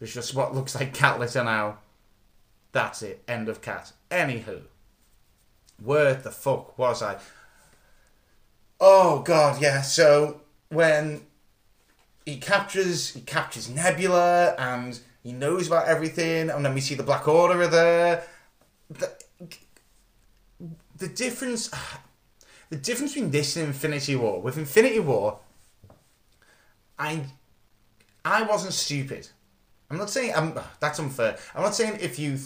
[0.00, 1.78] There's just what looks like cat litter now.
[2.72, 3.22] That's it.
[3.28, 3.92] End of cat.
[4.10, 4.62] Anywho,
[5.80, 7.18] where the fuck was I?
[8.80, 9.82] Oh god, yeah.
[9.82, 11.20] So when
[12.26, 14.98] he captures he captures Nebula and
[15.28, 18.24] he knows about everything, and then we see the Black Order there.
[18.88, 19.12] The,
[20.96, 21.70] the difference,
[22.70, 24.40] the difference between this and Infinity War.
[24.40, 25.40] With Infinity War,
[26.98, 27.26] I,
[28.24, 29.28] I wasn't stupid.
[29.90, 31.36] I'm not saying I'm, that's unfair.
[31.54, 32.38] I'm not saying if you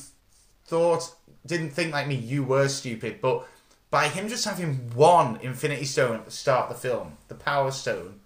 [0.64, 1.14] thought
[1.46, 3.20] didn't think like me, you were stupid.
[3.20, 3.46] But
[3.92, 7.70] by him just having one Infinity Stone at the start of the film, the Power
[7.70, 8.18] Stone,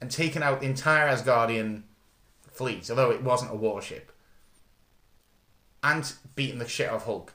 [0.00, 1.82] and taken out the entire Asgardian
[2.58, 4.12] fleet, although it wasn't a warship,
[5.82, 7.32] and beating the shit out of Hulk.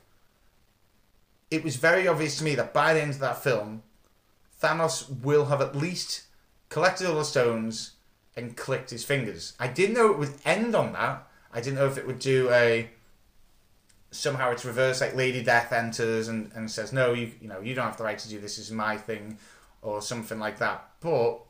[1.49, 3.83] It was very obvious to me that by the end of that film,
[4.62, 6.23] Thanos will have at least
[6.69, 7.93] collected all the stones
[8.36, 9.53] and clicked his fingers.
[9.59, 11.27] I didn't know it would end on that.
[11.51, 12.89] I didn't know if it would do a
[14.12, 17.73] somehow it's reversed like Lady Death enters and, and says, No, you you know, you
[17.73, 19.38] don't have the right to do this, this is my thing
[19.81, 20.89] or something like that.
[21.01, 21.41] But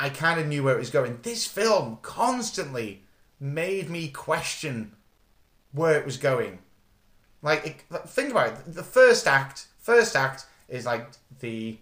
[0.00, 1.18] I kind of knew where it was going.
[1.22, 3.02] This film constantly
[3.40, 4.92] made me question
[5.72, 6.60] where it was going.
[7.42, 8.74] Like, it, think about it.
[8.74, 11.08] The first act, first act is like
[11.40, 11.78] the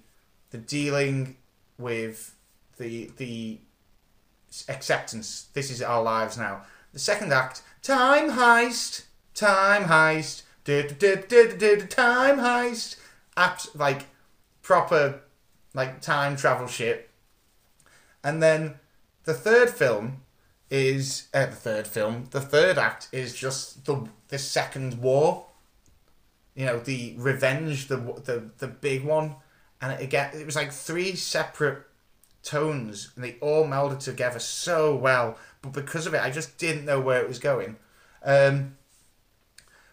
[0.51, 1.37] the dealing
[1.79, 2.35] with
[2.79, 3.59] the the
[4.69, 5.49] acceptance.
[5.53, 6.63] This is our lives now.
[6.93, 12.97] The second act, time heist, time heist, time heist.
[13.37, 14.07] Apt like
[14.63, 15.21] proper
[15.75, 17.11] like time travel shit.
[18.27, 18.75] And then
[19.23, 20.23] the third film
[20.69, 22.27] is uh, the third film.
[22.33, 25.47] The third act is just the the second war.
[26.57, 29.37] You know, the revenge, the the the big one,
[29.81, 31.85] and it again it was like three separate
[32.43, 35.39] tones, and they all melded together so well.
[35.63, 37.77] But because of it, I just didn't know where it was going.
[38.25, 38.77] Um,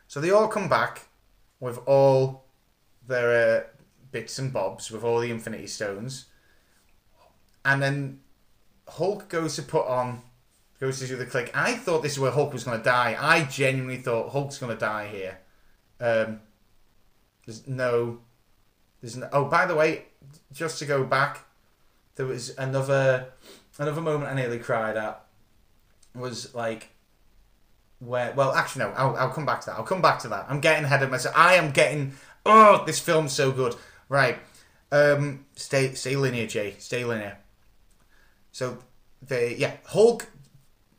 [0.08, 1.08] so they all come back
[1.60, 2.46] with all
[3.08, 3.64] their uh,
[4.12, 6.26] bits and bobs, with all the Infinity Stones,
[7.64, 8.23] and then
[8.88, 10.22] Hulk goes to put on
[10.80, 11.50] goes to do the click.
[11.54, 13.16] I thought this is where Hulk was going to die.
[13.18, 15.38] I genuinely thought Hulk's going to die here.
[16.00, 16.42] Um,
[17.46, 18.20] there's no,
[19.02, 19.30] there's no.
[19.32, 20.06] Oh, by the way,
[20.52, 21.46] just to go back,
[22.16, 23.28] there was another
[23.80, 25.26] another moment I nearly cried at.
[26.16, 26.90] Was like
[28.06, 30.46] where well actually no I'll, I'll come back to that I'll come back to that
[30.50, 32.14] I'm getting ahead of myself I am getting
[32.46, 33.76] oh this film's so good
[34.10, 34.38] right
[34.92, 37.38] um stay stay linear Jay stay linear
[38.54, 38.78] so
[39.22, 40.30] the yeah Hulk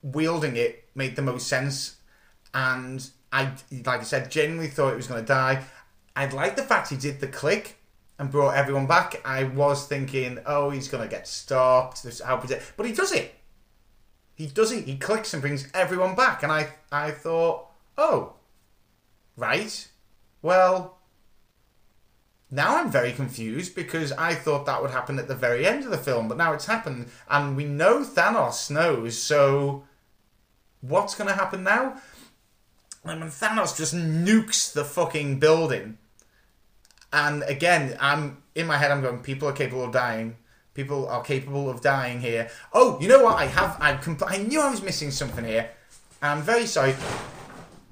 [0.03, 1.97] wielding it made the most sense.
[2.53, 3.53] And I,
[3.85, 5.64] like I said, genuinely thought it was going to die.
[6.14, 7.79] I like the fact he did the click
[8.19, 9.21] and brought everyone back.
[9.25, 12.05] I was thinking, oh, he's going to get stopped.
[12.05, 12.40] This how
[12.77, 13.35] but he does it.
[14.37, 14.85] He does it.
[14.85, 16.43] He clicks and brings everyone back.
[16.43, 17.67] And I, I thought,
[17.99, 18.35] oh,
[19.37, 19.88] right.
[20.43, 20.99] Well,
[22.55, 25.90] now I'm very confused because I thought that would happen at the very end of
[25.90, 29.21] the film, but now it's happened, and we know Thanos knows.
[29.21, 29.83] So
[30.81, 32.01] what's going to happen now?
[33.05, 35.99] And when Thanos just nukes the fucking building,
[37.12, 40.37] and again, I'm in my head, I'm going, people are capable of dying.
[40.75, 42.51] People are capable of dying here.
[42.73, 43.37] Oh, you know what?
[43.37, 43.77] I have.
[43.81, 45.71] I compl- I knew I was missing something here.
[46.23, 46.95] I'm very sorry.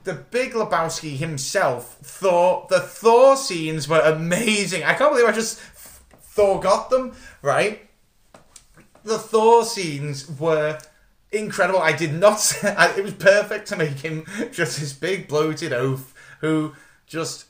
[0.04, 4.82] The Big Lebowski himself thought the Thor scenes were amazing.
[4.82, 7.88] I can't believe I just Thor got them right.
[9.04, 10.78] The Thor scenes were
[11.30, 11.80] incredible.
[11.80, 12.52] I did not.
[12.62, 16.74] it was perfect to make him just this big bloated oaf who
[17.06, 17.46] just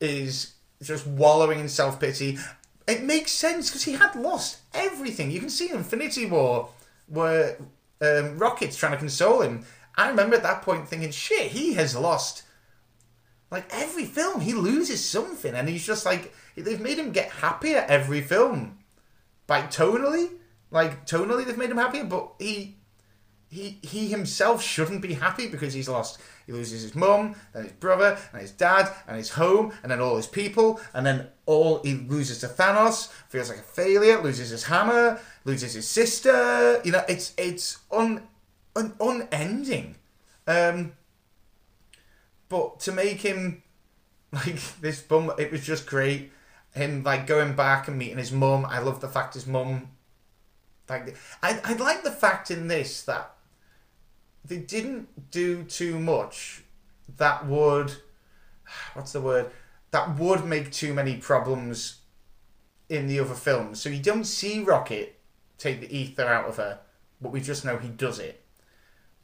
[0.00, 2.38] is just wallowing in self pity.
[2.86, 5.30] It makes sense because he had lost everything.
[5.30, 6.68] You can see in Infinity War
[7.08, 7.56] where
[8.00, 9.64] um, Rocket's trying to console him.
[9.96, 12.42] I remember at that point thinking, shit, he has lost.
[13.50, 17.84] Like every film, he loses something, and he's just like they've made him get happier
[17.88, 18.78] every film.
[19.48, 20.30] Like tonally,
[20.70, 22.76] like tonally, they've made him happier, but he
[23.48, 26.18] he he himself shouldn't be happy because he's lost.
[26.46, 30.00] He loses his mum, and his brother, and his dad, and his home, and then
[30.00, 34.50] all his people, and then all he loses to Thanos, feels like a failure, loses
[34.50, 36.80] his hammer, loses his sister.
[36.84, 38.22] You know, it's it's un,
[38.76, 39.96] un unending.
[40.46, 40.92] Um,
[42.48, 43.62] but to make him
[44.32, 46.30] like this bum, it was just great.
[46.72, 48.66] Him like going back and meeting his mum.
[48.66, 49.88] I love the fact his mum.
[50.88, 53.32] Like I, I like the fact in this that
[54.44, 56.62] they didn't do too much
[57.16, 57.92] that would
[58.94, 59.50] what's the word
[59.90, 62.00] that would make too many problems
[62.88, 63.80] in the other films.
[63.80, 65.18] So you don't see Rocket
[65.58, 66.80] take the Aether out of her,
[67.20, 68.44] but we just know he does it.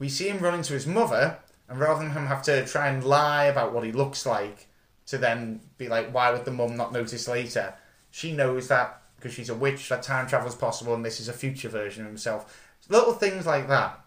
[0.02, 1.38] We see him running to his mother,
[1.68, 4.66] and rather than him have to try and lie about what he looks like,
[5.06, 7.74] to then be like, why would the mum not notice later?
[8.10, 11.28] She knows that because she's a witch, that time travel is possible, and this is
[11.28, 12.68] a future version of himself.
[12.88, 14.02] Little things like that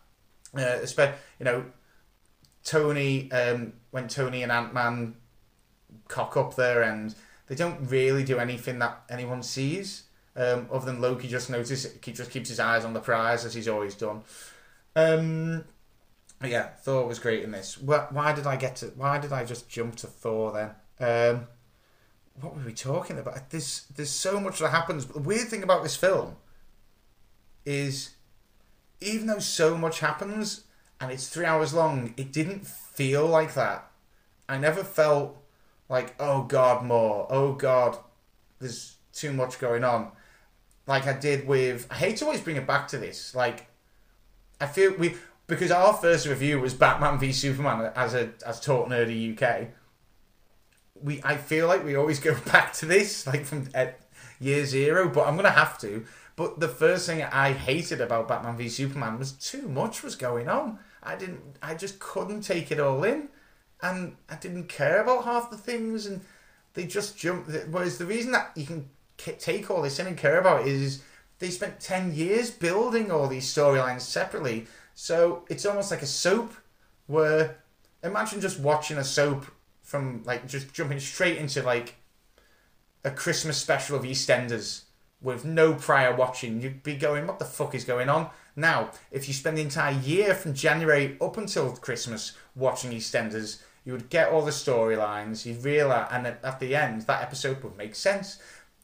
[0.57, 0.85] uh,
[1.39, 1.65] you know
[2.63, 5.15] Tony um, when Tony and Ant Man
[6.07, 7.15] cock up there and
[7.47, 10.03] they don't really do anything that anyone sees.
[10.35, 13.53] Um, other than Loki just notice he just keeps his eyes on the prize as
[13.53, 14.23] he's always done.
[14.95, 15.63] Um,
[16.43, 17.77] yeah, Thor was great in this.
[17.77, 18.87] Why, why, did I get to?
[18.87, 20.71] Why did I just jump to Thor then?
[20.99, 21.47] Um,
[22.41, 23.49] what were we talking about?
[23.49, 25.05] There's there's so much that happens.
[25.05, 26.35] But the weird thing about this film
[27.65, 28.11] is
[29.01, 30.65] even though so much happens
[30.99, 33.89] and it's three hours long, it didn't feel like that.
[34.47, 35.37] I never felt
[35.89, 37.27] like, oh god, more.
[37.29, 37.97] Oh god,
[38.59, 40.11] there's too much going on.
[40.87, 41.87] Like I did with.
[41.89, 43.33] I hate to always bring it back to this.
[43.33, 43.67] Like,
[44.61, 45.15] I feel we
[45.47, 49.69] because our first review was Batman v Superman as a as taught nerdy UK.
[51.01, 53.87] We I feel like we always go back to this like from uh,
[54.39, 56.05] year zero, but I'm gonna have to.
[56.35, 60.49] But the first thing I hated about Batman v Superman was too much was going
[60.49, 60.79] on.
[61.01, 61.41] I didn't.
[61.61, 63.29] I just couldn't take it all in,
[63.81, 66.21] and I didn't care about half the things, and
[66.73, 67.49] they just jumped.
[67.69, 71.03] Whereas the reason that you can take all this in and care about is
[71.39, 74.67] they spent ten years building all these storylines separately.
[74.95, 76.53] So it's almost like a soap
[77.05, 77.57] where
[78.01, 79.45] imagine just watching a soap
[79.83, 81.95] from like just jumping straight into like
[83.03, 84.83] a Christmas special of EastEnders
[85.21, 86.61] with no prior watching.
[86.61, 88.29] You'd be going, what the fuck is going on?
[88.55, 93.91] Now, if you spend the entire year from January up until Christmas watching EastEnders, you
[93.91, 97.95] would get all the storylines, you'd realise, and at the end, that episode would make
[97.95, 98.39] sense.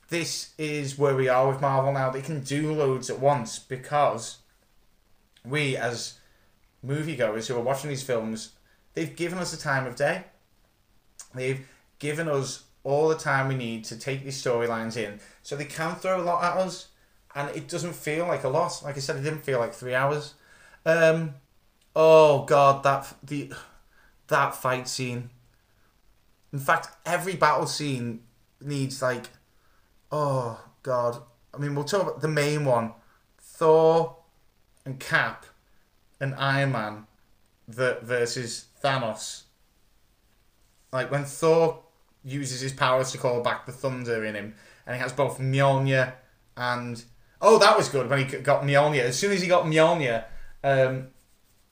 [0.09, 2.09] This is where we are with Marvel now.
[2.09, 4.40] They can do loads at once because
[5.45, 6.19] we, as
[6.85, 8.53] moviegoers who are watching these films,
[8.93, 10.25] they've given us the time of day.
[11.33, 11.67] They've
[11.99, 15.95] given us all the time we need to take these storylines in, so they can
[15.95, 16.87] throw a lot at us,
[17.35, 18.83] and it doesn't feel like a loss.
[18.83, 20.33] Like I said, it didn't feel like three hours.
[20.85, 21.35] Um,
[21.95, 23.53] oh god, that the
[24.27, 25.29] that fight scene.
[26.51, 28.23] In fact, every battle scene
[28.59, 29.29] needs like,
[30.11, 31.21] oh god.
[31.53, 32.93] I mean, we'll talk about the main one:
[33.39, 34.17] Thor
[34.85, 35.45] and Cap
[36.19, 37.07] and Iron Man
[37.67, 39.43] that versus Thanos.
[40.91, 41.83] Like when Thor
[42.23, 46.13] uses his powers to call back the thunder in him, and he has both Mjolnir
[46.57, 47.03] and
[47.41, 49.03] oh, that was good when he got Mjolnir.
[49.03, 50.25] As soon as he got Mjolnir,
[50.63, 51.07] um,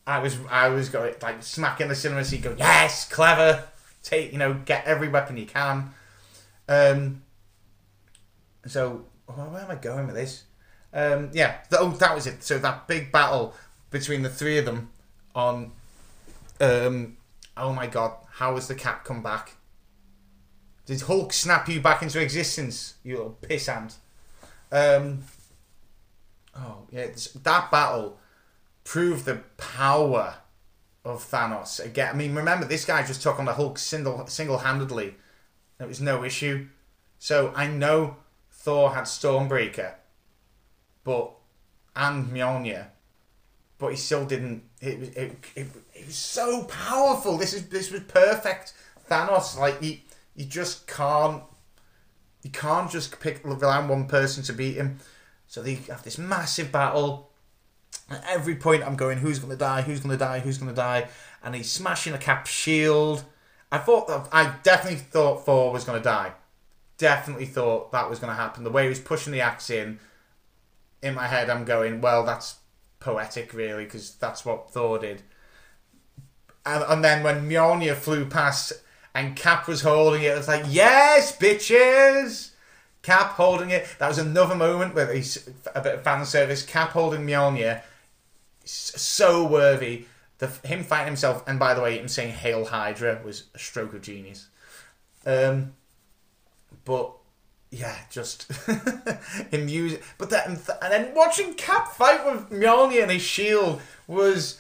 [0.08, 3.64] I was I was going like smacking the cinema seat, go yes, clever,
[4.04, 5.92] take you know get every weapon you can.
[6.68, 7.22] Um,
[8.66, 10.44] so where am I going with this?
[10.94, 12.44] Um, yeah, oh, that was it.
[12.44, 13.54] So that big battle
[13.90, 14.90] between the three of them
[15.36, 15.72] on.
[16.62, 17.18] Um,
[17.56, 19.56] oh my god, how has the cap come back?
[20.86, 23.96] Did Hulk snap you back into existence, you little pissant?
[24.72, 25.24] Um,
[26.56, 27.08] oh yeah,
[27.44, 28.18] that battle
[28.84, 30.36] proved the power
[31.06, 32.10] of Thanos again.
[32.14, 35.16] I mean, remember this guy just took on the Hulk single single handedly.
[35.80, 36.68] It was no issue.
[37.20, 38.18] So I know
[38.52, 39.94] Thor had Stormbreaker,
[41.04, 41.32] but
[41.96, 42.88] and Mjolnir,
[43.78, 44.64] but he still didn't.
[44.82, 47.38] It was it, it, it was so powerful.
[47.38, 48.74] This is this was perfect.
[49.10, 50.04] Thanos like he
[50.36, 51.44] you just can't
[52.44, 55.00] you can't just pick on one person to beat him.
[55.48, 57.32] So they have this massive battle.
[58.10, 59.82] At every point, I'm going, who's going to die?
[59.82, 60.40] Who's going to die?
[60.40, 61.10] Who's going to die?
[61.44, 63.24] And he's smashing a cap shield.
[63.72, 66.34] I thought that I definitely thought Thor was going to die.
[66.98, 68.64] Definitely thought that was going to happen.
[68.64, 70.00] The way he was pushing the axe in,
[71.02, 72.58] in my head, I'm going, well, that's
[73.00, 75.24] poetic, really, because that's what Thor did.
[76.66, 78.74] And, and then when Mjolnir flew past
[79.14, 80.28] and Cap was holding it.
[80.28, 82.52] It was like, yes, bitches!
[83.02, 83.88] Cap holding it.
[84.00, 86.64] That was another moment where he's a bit of fan service.
[86.64, 87.82] Cap holding Mjolnir.
[88.66, 90.06] So worthy.
[90.38, 93.94] The, him fighting himself, and by the way, him saying Hail Hydra was a stroke
[93.94, 94.48] of genius.
[95.26, 95.74] Um,
[96.86, 97.14] but
[97.72, 98.52] yeah, just
[99.52, 104.60] use but then and then watching Cap fight with Mjolnir and his shield was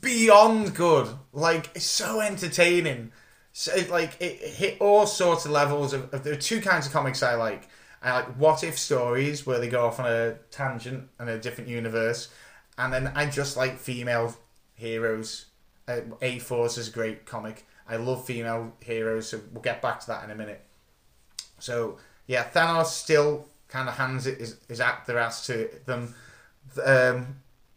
[0.00, 1.08] beyond good.
[1.32, 3.12] Like it's so entertaining.
[3.52, 6.24] So it, like it hit all sorts of levels of, of.
[6.24, 7.68] There are two kinds of comics I like.
[8.02, 11.70] I like what if stories where they go off on a tangent and a different
[11.70, 12.28] universe,
[12.76, 14.36] and then I just like female
[14.74, 15.46] heroes.
[15.88, 17.66] Uh, A-Force is a great comic.
[17.88, 20.64] I love female heroes, so we'll get back to that in a minute.
[21.58, 26.14] So yeah, Thanos still kind of hands it his, his act their ass to them,
[26.84, 27.36] um,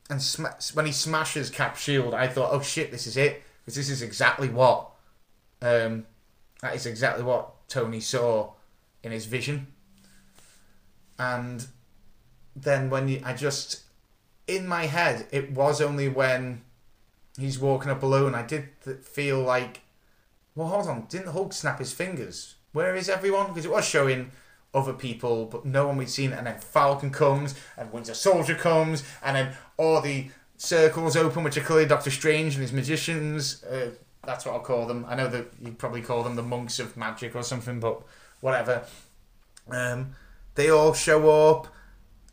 [0.10, 3.76] and sm- when he smashes Cap shield, I thought, oh shit, this is it because
[3.76, 4.92] this is exactly what
[5.62, 6.06] um,
[6.62, 8.54] that is exactly what Tony saw
[9.04, 9.68] in his vision.
[11.18, 11.66] And
[12.56, 13.84] then when you, I just,
[14.48, 16.62] in my head, it was only when
[17.38, 18.70] he's walking up alone, I did
[19.02, 19.82] feel like,
[20.56, 22.56] well, hold on, didn't Hulk snap his fingers?
[22.76, 23.48] Where is everyone?
[23.48, 24.32] Because it was showing
[24.74, 26.34] other people, but no one we'd seen.
[26.34, 31.56] And then Falcon comes, and Winter Soldier comes, and then all the circles open, which
[31.56, 33.64] are clearly Doctor Strange and his magicians.
[33.64, 33.92] Uh,
[34.26, 35.06] that's what I'll call them.
[35.08, 38.02] I know that you probably call them the monks of magic or something, but
[38.42, 38.84] whatever.
[39.70, 40.18] Um,
[40.56, 41.74] they all show up,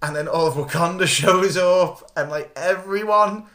[0.02, 3.46] and then all of Wakanda shows up, and like everyone,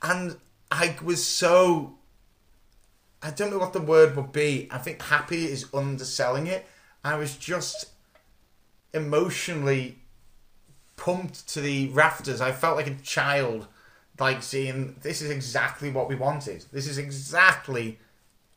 [0.00, 0.38] and
[0.70, 1.98] I was so.
[3.22, 4.68] I don't know what the word would be.
[4.70, 6.66] I think happy is underselling it.
[7.04, 7.90] I was just
[8.92, 9.98] emotionally
[10.96, 12.40] pumped to the rafters.
[12.40, 13.68] I felt like a child
[14.18, 16.64] like seeing this is exactly what we wanted.
[16.72, 17.98] This is exactly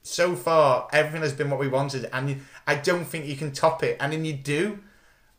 [0.03, 3.83] so far everything has been what we wanted, and I don't think you can top
[3.83, 3.97] it.
[3.99, 4.79] And then you do,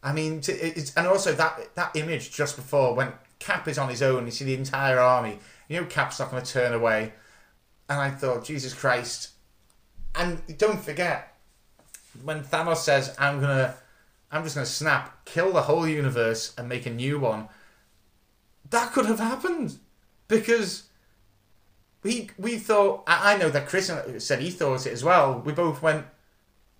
[0.03, 4.03] I mean, it's, and also that that image just before when Cap is on his
[4.03, 5.39] own, you see the entire army.
[5.68, 7.12] You know, Cap's not going to turn away.
[7.89, 9.30] And I thought, Jesus Christ.
[10.14, 11.37] And don't forget,
[12.22, 13.76] when Thanos says, "I'm gonna,
[14.30, 17.49] I'm just gonna snap, kill the whole universe, and make a new one,"
[18.70, 19.78] that could have happened
[20.28, 20.84] because
[22.03, 23.05] we we thought.
[23.07, 25.41] I, know that Chris said he thought it as well.
[25.41, 26.07] We both went,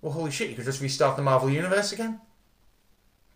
[0.01, 0.49] "Well, holy shit!
[0.49, 2.21] You could just restart the Marvel universe again."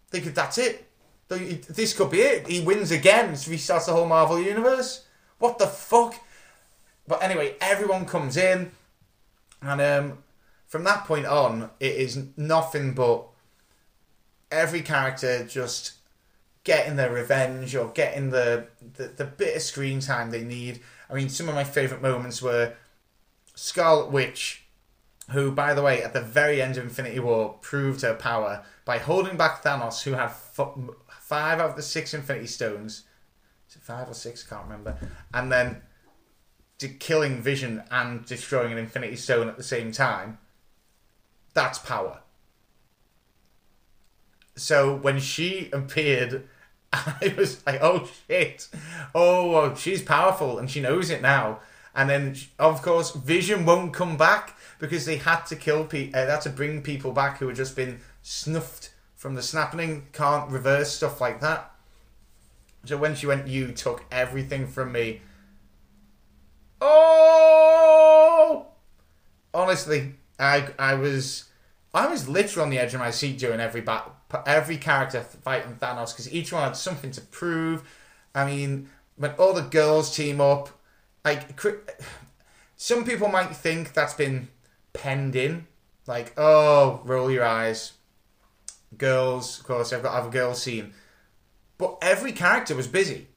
[0.10, 0.36] They could.
[0.36, 0.88] That's it.
[1.30, 2.48] This could be it.
[2.48, 5.06] He wins again, restarts the whole Marvel universe.
[5.38, 6.16] What the fuck?
[7.12, 8.72] But anyway, everyone comes in,
[9.62, 10.20] and um,
[10.66, 13.28] from that point on, it is nothing but
[14.50, 15.96] every character just
[16.64, 20.80] getting their revenge or getting the, the, the bit of screen time they need.
[21.10, 22.76] I mean, some of my favourite moments were
[23.56, 24.64] Scarlet Witch,
[25.32, 29.00] who, by the way, at the very end of Infinity War, proved her power by
[29.00, 30.78] holding back Thanos, who had f-
[31.20, 33.04] five out of the six Infinity Stones.
[33.70, 34.46] Is it five or six?
[34.48, 34.98] I can't remember.
[35.34, 35.82] And then
[36.88, 40.38] killing Vision and destroying an Infinity Stone at the same time,
[41.54, 42.20] that's power.
[44.56, 46.48] So when she appeared,
[46.94, 48.68] I was like, oh shit.
[49.16, 51.60] Oh, she's powerful and she knows it now.
[51.94, 56.26] And then, of course, Vision won't come back because they had to kill people, uh,
[56.26, 60.08] they had to bring people back who had just been snuffed from the snapping.
[60.14, 61.72] Can't reverse stuff like that.
[62.86, 65.22] So when she went, you took everything from me
[66.82, 68.66] Oh!
[69.54, 71.46] Honestly, I I was
[71.94, 74.10] I was literally on the edge of my seat during every bat,
[74.46, 77.84] every character fighting Thanos because each one had something to prove.
[78.34, 80.70] I mean, when all the girls team up,
[81.24, 81.60] like
[82.78, 84.48] some people might think that's been
[84.94, 85.68] penned in,
[86.08, 87.94] like oh, roll your eyes.
[88.98, 90.94] Girls, of course, I've got have a girl scene,
[91.78, 93.28] but every character was busy.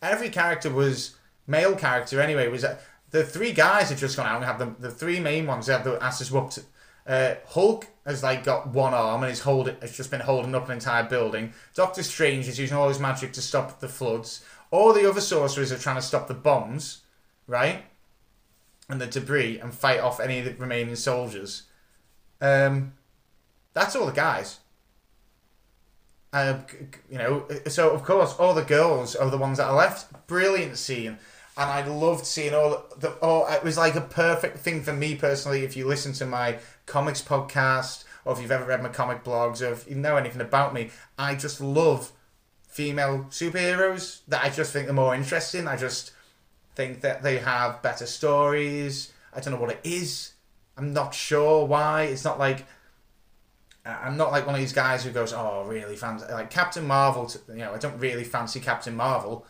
[0.00, 1.15] Every character was
[1.46, 2.80] male character anyway was that
[3.10, 5.66] the three guys have just gone out and have the, the three main ones.
[5.66, 6.58] They have the asses whooped.
[7.06, 9.76] Uh, Hulk has like got one arm and he's holding.
[9.80, 11.52] Has just been holding up an entire building.
[11.74, 14.44] Doctor Strange is using all his magic to stop the floods.
[14.70, 17.02] All the other sorcerers are trying to stop the bombs,
[17.46, 17.84] right,
[18.88, 21.62] and the debris and fight off any of the remaining soldiers.
[22.40, 22.94] Um,
[23.72, 24.58] that's all the guys.
[26.32, 26.58] Uh,
[27.08, 30.26] you know, so of course all the girls are the ones that are left.
[30.26, 31.18] Brilliant scene
[31.56, 33.16] and I loved seeing all the.
[33.22, 35.64] Oh, it was like a perfect thing for me personally.
[35.64, 39.66] If you listen to my comics podcast, or if you've ever read my comic blogs,
[39.66, 42.12] or if you know anything about me, I just love
[42.68, 44.20] female superheroes.
[44.28, 45.66] That I just think are more interesting.
[45.66, 46.12] I just
[46.74, 49.12] think that they have better stories.
[49.32, 50.32] I don't know what it is.
[50.76, 52.02] I'm not sure why.
[52.02, 52.66] It's not like
[53.86, 57.26] I'm not like one of these guys who goes, "Oh, really fancy like Captain Marvel."
[57.26, 59.46] To, You know, I don't really fancy Captain Marvel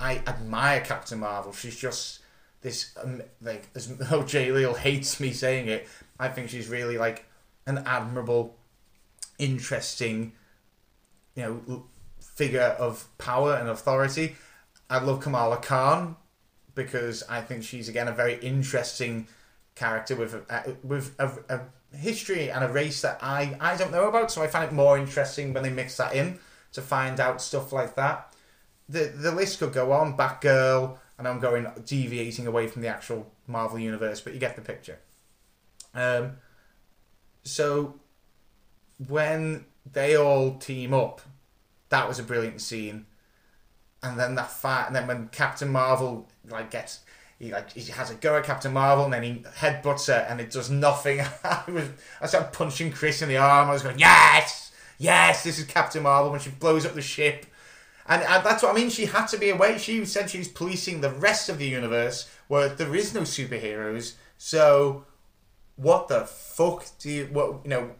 [0.00, 1.52] I admire Captain Marvel.
[1.52, 2.20] She's just
[2.62, 3.92] this um, like as
[4.26, 5.86] Jay Leal hates me saying it.
[6.18, 7.26] I think she's really like
[7.66, 8.56] an admirable,
[9.38, 10.32] interesting,
[11.34, 11.84] you know,
[12.20, 14.36] figure of power and authority.
[14.88, 16.16] I love Kamala Khan
[16.74, 19.28] because I think she's again a very interesting
[19.74, 24.08] character with a, with a, a history and a race that I I don't know
[24.08, 24.30] about.
[24.30, 26.38] So I find it more interesting when they mix that in
[26.72, 28.29] to find out stuff like that
[28.90, 30.16] the the list could go on.
[30.16, 34.62] Batgirl, and I'm going deviating away from the actual Marvel universe, but you get the
[34.62, 34.98] picture.
[35.94, 36.36] Um,
[37.42, 38.00] so
[39.08, 41.20] when they all team up,
[41.88, 43.06] that was a brilliant scene.
[44.02, 47.00] And then that fight, and then when Captain Marvel like gets
[47.38, 50.40] he like he has a go at Captain Marvel and then he headbutts her and
[50.40, 51.20] it does nothing.
[51.44, 51.88] I was
[52.20, 53.68] I started punching Chris in the arm.
[53.68, 54.72] I was going, Yes!
[54.98, 57.46] Yes, this is Captain Marvel when she blows up the ship
[58.10, 58.90] and, and that's what I mean.
[58.90, 59.78] She had to be away.
[59.78, 64.14] She said she's policing the rest of the universe where there is no superheroes.
[64.36, 65.04] So,
[65.76, 67.28] what the fuck do you?
[67.32, 67.90] What you know?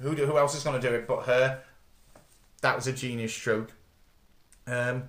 [0.00, 1.62] Who do, who else is going to do it but her?
[2.62, 3.72] That was a genius stroke.
[4.66, 5.04] Um,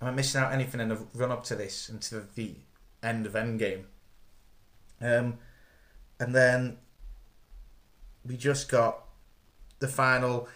[0.00, 2.56] am I missing out anything in the run up to this and to the
[3.04, 3.84] end of Endgame?
[5.00, 5.38] Um,
[6.18, 6.78] and then
[8.26, 9.04] we just got
[9.78, 10.48] the final,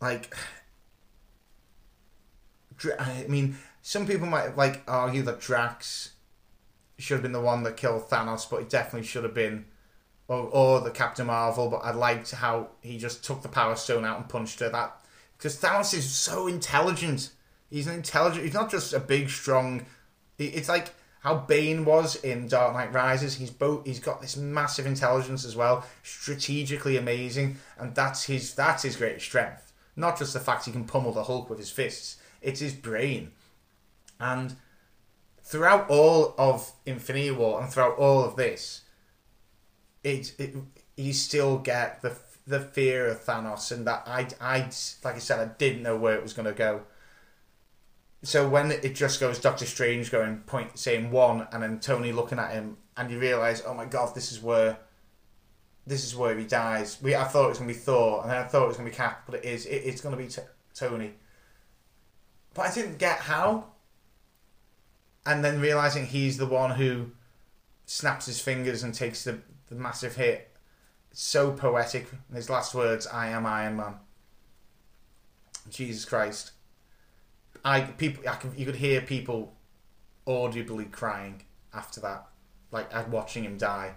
[0.00, 0.34] like
[2.98, 6.12] I mean, some people might like argue that Drax
[6.98, 9.64] should have been the one that killed Thanos, but it definitely should have been,
[10.28, 11.68] or, or the Captain Marvel.
[11.68, 14.68] But I liked how he just took the Power Stone out and punched her.
[14.68, 14.96] That
[15.36, 17.30] because Thanos is so intelligent.
[17.70, 18.44] He's an intelligent.
[18.44, 19.86] He's not just a big, strong.
[20.38, 23.36] It's like how Bane was in Dark Knight Rises.
[23.36, 23.86] He's both.
[23.86, 28.54] He's got this massive intelligence as well, strategically amazing, and that's his.
[28.54, 29.72] That's his greatest strength.
[29.96, 32.18] not just the fact he can pummel the Hulk with his fists.
[32.42, 33.32] It's his brain,
[34.20, 34.56] and
[35.42, 38.82] throughout all of Infinity War and throughout all of this,
[40.02, 40.54] it, it
[40.96, 42.16] you still get the
[42.46, 44.58] the fear of Thanos, and that I I
[45.04, 46.82] like I said I didn't know where it was going to go.
[48.24, 52.38] So when it just goes Doctor Strange going point saying one, and then Tony looking
[52.38, 54.78] at him, and you realize, oh my god, this is where
[55.86, 56.98] this is where he dies.
[57.02, 58.76] We I thought it was going to be Thor, and then I thought it was
[58.76, 59.66] going to be Cap, but it is.
[59.66, 60.42] It, it's going to be t-
[60.74, 61.14] Tony.
[62.54, 63.66] But I didn't get how.
[65.24, 67.12] And then realizing he's the one who
[67.86, 69.38] snaps his fingers and takes the,
[69.68, 70.50] the massive hit.
[71.12, 72.08] So poetic.
[72.34, 73.94] His last words, "I am Iron Man."
[75.70, 76.52] Jesus Christ.
[77.64, 79.54] I people I can, you could hear people
[80.26, 81.44] audibly crying
[81.74, 82.26] after that,
[82.70, 83.94] like watching him die.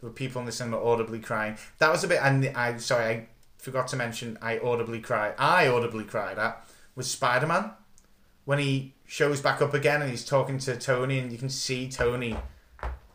[0.00, 1.56] There were people in the cinema audibly crying.
[1.78, 2.20] That was a bit.
[2.22, 3.28] And I sorry, I
[3.58, 4.38] forgot to mention.
[4.42, 5.34] I audibly cried.
[5.38, 6.64] I audibly cried at
[6.94, 7.72] was Spider Man
[8.44, 11.88] when he shows back up again and he's talking to Tony, and you can see
[11.88, 12.36] Tony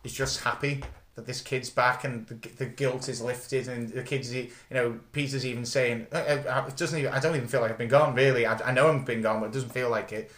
[0.04, 0.84] is just happy
[1.16, 5.00] that this kid's back and the, the guilt is lifted, and the kids, you know,
[5.12, 7.12] Peter's even saying, "It doesn't even.
[7.12, 8.16] I don't even feel like I've been gone.
[8.16, 10.32] Really, I, I know I've been gone, but it doesn't feel like it."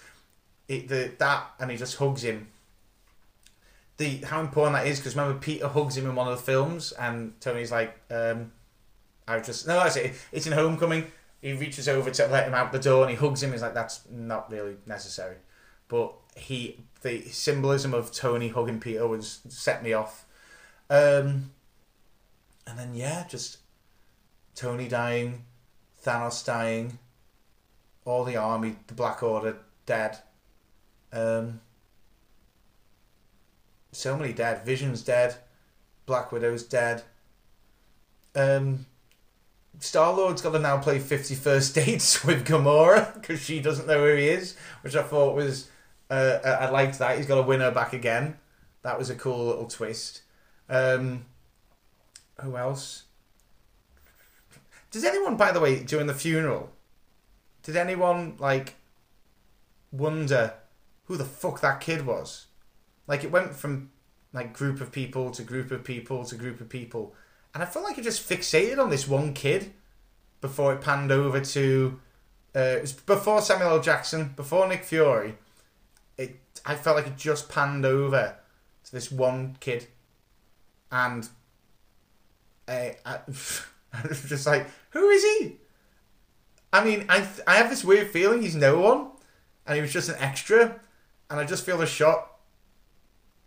[0.67, 2.47] It the that and he just hugs him
[3.99, 6.93] the how important that is because remember Peter hugs him in one of the films
[6.93, 8.51] and Tony's like, um,
[9.27, 10.13] I just no, that's it.
[10.31, 11.05] It's in Homecoming.
[11.41, 13.51] He reaches over to let him out the door and he hugs him.
[13.51, 15.37] He's like, that's not really necessary,
[15.87, 20.25] but he the symbolism of Tony hugging Peter was set me off.
[20.89, 21.51] Um,
[22.67, 23.59] and then yeah, just
[24.55, 25.45] Tony dying,
[26.03, 26.99] Thanos dying,
[28.05, 30.19] all the army, the Black Order dead.
[31.13, 31.61] Um,
[33.91, 34.65] so many dead.
[34.65, 35.35] Vision's dead.
[36.05, 37.03] Black Widow's dead.
[38.35, 38.85] Um,
[39.79, 43.99] Star Lord's got to now play 50 First Dates with Gamora because she doesn't know
[43.99, 45.69] who he is, which I thought was.
[46.09, 47.17] Uh, I liked that.
[47.17, 48.37] He's got to win her back again.
[48.81, 50.23] That was a cool little twist.
[50.67, 51.25] Um,
[52.41, 53.03] who else?
[54.91, 56.71] Does anyone, by the way, during the funeral,
[57.63, 58.75] did anyone like
[59.91, 60.53] wonder
[61.05, 62.47] who the fuck that kid was?
[63.07, 63.91] Like it went from
[64.33, 67.13] like group of people to group of people to group of people,
[67.53, 69.73] and I felt like it just fixated on this one kid
[70.41, 71.99] before it panned over to
[72.55, 73.81] uh, it was before Samuel L.
[73.81, 75.35] Jackson, before Nick Fury.
[76.17, 78.35] It I felt like it just panned over
[78.85, 79.87] to this one kid,
[80.91, 81.29] and
[82.67, 83.19] uh, I,
[83.93, 85.57] I was just like, who is he?
[86.73, 89.09] I mean, I I have this weird feeling he's no one,
[89.67, 90.79] and he was just an extra,
[91.29, 92.31] and I just feel the shot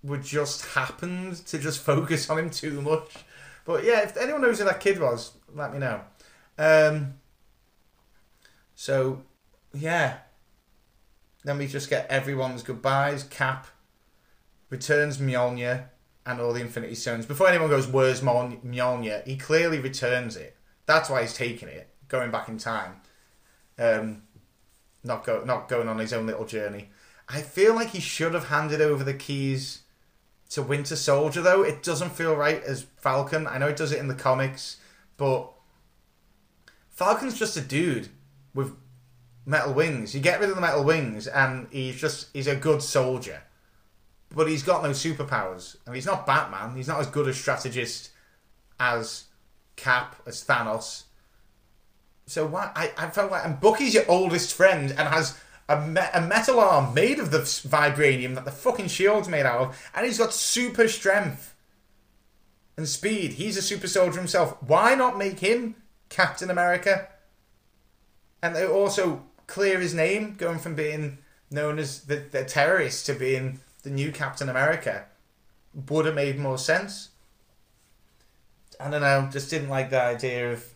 [0.04, 3.16] would just happened to just focus on him too much.
[3.64, 6.00] But yeah, if anyone knows who that kid was, let me know.
[6.58, 7.14] Um,
[8.74, 9.22] so
[9.72, 10.18] yeah,
[11.44, 13.22] then we just get everyone's goodbyes.
[13.24, 13.66] Cap
[14.70, 15.86] returns Mjolnir
[16.24, 17.26] and all the Infinity Stones.
[17.26, 20.56] Before anyone goes, "Where's Mjolnir?" He clearly returns it.
[20.86, 23.00] That's why he's taking it, going back in time.
[23.78, 24.22] Um,
[25.04, 26.90] not go, not going on his own little journey.
[27.28, 29.81] I feel like he should have handed over the keys
[30.52, 31.62] to Winter Soldier though.
[31.62, 33.46] It doesn't feel right as Falcon.
[33.46, 34.76] I know it does it in the comics,
[35.16, 35.50] but
[36.90, 38.08] Falcon's just a dude
[38.54, 38.76] with
[39.46, 40.14] metal wings.
[40.14, 43.42] You get rid of the metal wings, and he's just he's a good soldier,
[44.34, 45.76] but he's got no superpowers.
[45.86, 46.76] I mean, he's not Batman.
[46.76, 48.10] He's not as good a strategist
[48.78, 49.24] as
[49.76, 51.04] Cap, as Thanos.
[52.26, 55.38] So why I, I felt like and Bucky's your oldest friend and has
[55.68, 59.60] a, me- a metal arm made of the vibranium that the fucking shield's made out
[59.60, 61.54] of, and he's got super strength
[62.76, 63.34] and speed.
[63.34, 64.62] He's a super soldier himself.
[64.62, 65.76] Why not make him
[66.08, 67.08] Captain America?
[68.42, 71.18] And they also clear his name, going from being
[71.50, 75.06] known as the, the terrorist to being the new Captain America.
[75.88, 77.10] Would have made more sense.
[78.80, 80.66] I don't know, just didn't like the idea of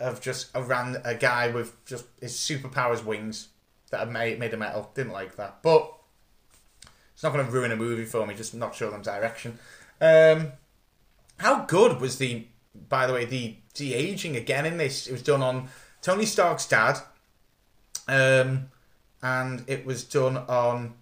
[0.00, 3.48] of just a ran a guy with just his superpowers wings
[3.92, 4.90] that made made of metal.
[4.94, 5.92] Didn't like that, but
[7.14, 8.34] it's not going to ruin a movie for me.
[8.34, 9.58] Just not show them direction.
[10.00, 10.52] Um,
[11.36, 12.46] how good was the,
[12.88, 15.06] by the way, the de aging again in this?
[15.06, 15.68] It was done on
[16.00, 16.98] Tony Stark's dad,
[18.08, 18.70] um,
[19.22, 20.94] and it was done on.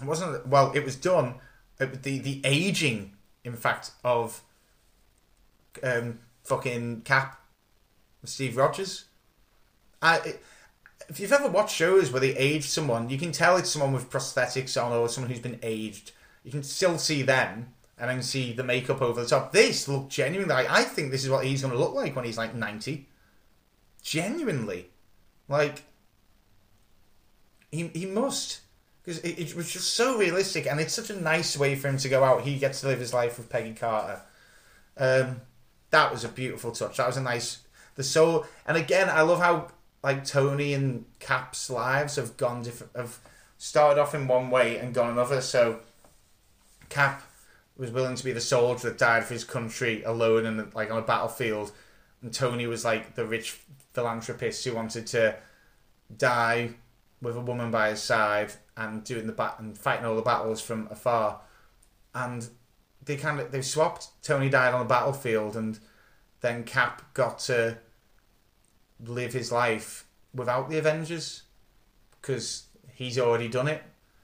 [0.00, 0.72] It wasn't well.
[0.74, 1.34] It was done.
[1.78, 3.12] It, the the aging,
[3.44, 4.40] in fact, of
[5.82, 7.38] um, fucking Cap,
[8.24, 9.04] Steve Rogers.
[10.00, 10.18] I.
[10.18, 10.42] It,
[11.10, 14.10] if you've ever watched shows where they age someone, you can tell it's someone with
[14.10, 16.12] prosthetics on or someone who's been aged.
[16.44, 19.52] You can still see them and then see the makeup over the top.
[19.52, 22.24] This looked genuinely like I think this is what he's going to look like when
[22.24, 23.08] he's like ninety.
[24.02, 24.88] Genuinely,
[25.48, 25.82] Like,
[27.70, 28.60] he he must
[29.02, 31.98] because it, it was just so realistic, and it's such a nice way for him
[31.98, 32.42] to go out.
[32.42, 34.22] He gets to live his life with Peggy Carter.
[34.96, 35.42] Um,
[35.90, 36.96] that was a beautiful touch.
[36.98, 37.58] That was a nice
[37.96, 39.68] the soul, and again, I love how
[40.02, 42.96] like Tony and Cap's lives have gone different.
[42.96, 43.18] Have
[43.58, 45.40] started off in one way and gone another.
[45.40, 45.80] So,
[46.88, 47.22] Cap
[47.76, 50.98] was willing to be the soldier that died for his country alone and like on
[50.98, 51.72] a battlefield,
[52.22, 53.60] and Tony was like the rich
[53.92, 55.36] philanthropist who wanted to
[56.16, 56.70] die
[57.22, 60.60] with a woman by his side and doing the bat and fighting all the battles
[60.60, 61.40] from afar.
[62.14, 62.48] And
[63.04, 64.08] they kind of they swapped.
[64.22, 65.78] Tony died on the battlefield, and
[66.40, 67.78] then Cap got to
[69.04, 71.42] live his life without the Avengers
[72.20, 73.82] because he's already done it.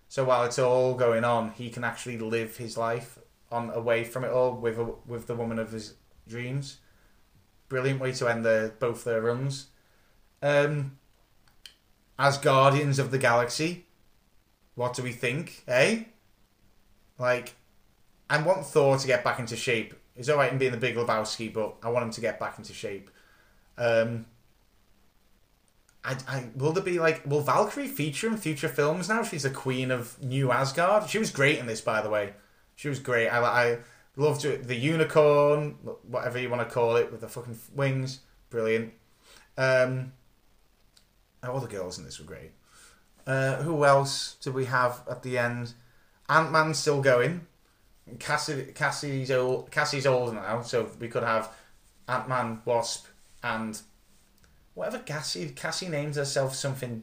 [0.09, 3.19] So while it's all going on, he can actually live his life
[3.51, 5.95] on away from it all with a, with the woman of his
[6.29, 6.79] dreams.
[7.69, 9.69] Brilliant way to end the both their runs.
[10.43, 10.99] Um,
[12.19, 13.87] as Guardians of the Galaxy,
[14.75, 16.05] what do we think, eh?
[17.19, 17.55] Like,
[18.29, 19.95] I want Thor to get back into shape.
[20.15, 22.73] He's alright in being the Big Lebowski, but I want him to get back into
[22.73, 23.11] shape.
[23.77, 24.27] Um,
[26.07, 29.25] I, I will there be like will Valkyrie feature in future films now?
[29.25, 31.11] She's the queen of New Asgard.
[31.11, 32.35] She was great in this, by the way.
[32.77, 33.29] She was great.
[33.29, 33.79] I I
[34.15, 34.69] loved it.
[34.69, 35.73] The unicorn,
[36.09, 38.93] whatever you want to call it, with the fucking wings, brilliant.
[39.59, 40.13] Um,
[41.43, 42.53] all the girls in this were great.
[43.27, 45.75] Uh, who else did we have at the end?
[46.29, 47.47] Ant Man's still going.
[48.21, 49.73] Cassie, Cassie's old.
[49.73, 51.51] Cassie's old now, so we could have
[52.07, 53.07] Ant Man, Wasp,
[53.43, 53.81] and
[54.77, 57.03] whatever Cassie Cassie names herself something.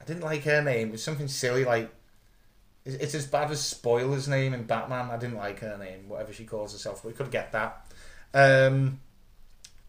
[0.00, 0.88] I didn't like her name.
[0.88, 1.90] It was something silly like.
[2.84, 5.10] It's as bad as Spoiler's name in Batman.
[5.10, 7.04] I didn't like her name, whatever she calls herself.
[7.04, 7.84] We could get that.
[8.32, 9.00] Um,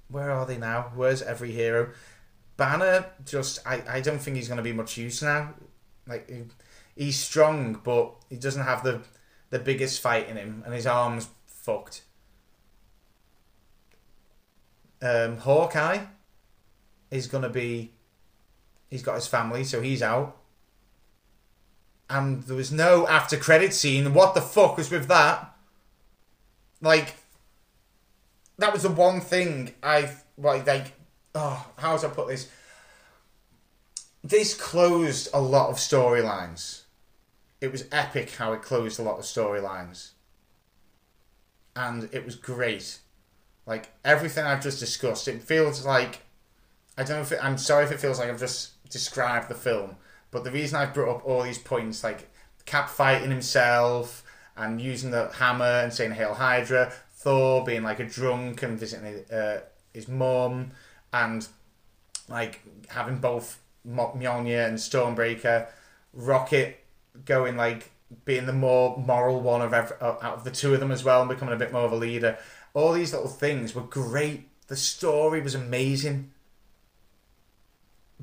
[0.10, 0.92] where are they now?
[0.96, 1.92] Where's every hero?
[2.58, 5.54] Banner just I, I don't think he's going to be much use now.
[6.08, 6.30] Like
[6.96, 9.02] he's strong, but he doesn't have the
[9.50, 12.02] the biggest fight in him, and his arms fucked.
[15.02, 16.06] Um, Hawkeye
[17.12, 17.92] is going to be.
[18.90, 20.36] He's got his family, so he's out.
[22.10, 24.14] And there was no after credit scene.
[24.14, 25.56] What the fuck was with that?
[26.82, 27.16] Like,
[28.58, 30.66] that was the one thing I like.
[30.66, 30.94] Like,
[31.36, 32.50] oh, how do I put this?
[34.24, 36.84] This closed a lot of storylines.
[37.62, 40.12] It was epic how it closed a lot of storylines.
[41.76, 43.00] And it was great.
[43.66, 46.22] Like everything I've just discussed, it feels like
[47.00, 49.56] I don't know if it, I'm sorry if it feels like I've just described the
[49.56, 49.96] film,
[50.32, 52.30] but the reason I've brought up all these points, like
[52.66, 54.22] Cap fighting himself
[54.58, 59.24] and using the hammer and saying "Hail Hydra," Thor being like a drunk and visiting
[59.32, 59.62] uh,
[59.94, 60.72] his mum,
[61.14, 61.48] and
[62.28, 65.68] like having both Mjolnir and Stormbreaker,
[66.12, 66.84] Rocket
[67.24, 67.92] going like
[68.26, 71.22] being the more moral one of every, out of the two of them as well
[71.22, 72.38] and becoming a bit more of a leader.
[72.74, 74.50] All these little things were great.
[74.68, 76.32] The story was amazing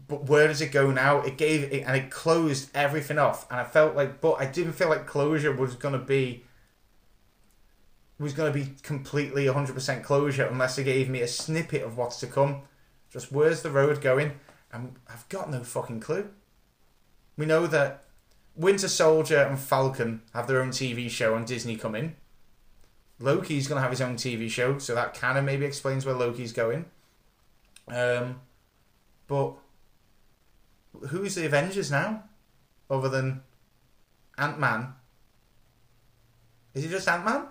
[0.08, 1.20] but where does it go now?
[1.22, 4.74] It gave it and it closed everything off, and I felt like, but I didn't
[4.74, 6.44] feel like closure was gonna be
[8.18, 12.20] was gonna be completely hundred percent closure unless it gave me a snippet of what's
[12.20, 12.62] to come.
[13.10, 14.32] Just where's the road going?
[14.72, 16.30] And I've got no fucking clue.
[17.36, 18.04] We know that
[18.54, 22.16] Winter Soldier and Falcon have their own TV show on Disney coming.
[23.18, 26.52] Loki's gonna have his own TV show, so that kind of maybe explains where Loki's
[26.52, 26.84] going.
[27.88, 28.40] Um,
[29.26, 29.54] but
[31.08, 32.24] who's the Avengers now,
[32.90, 33.42] other than
[34.38, 34.94] Ant Man?
[36.74, 37.46] Is it just Ant Man?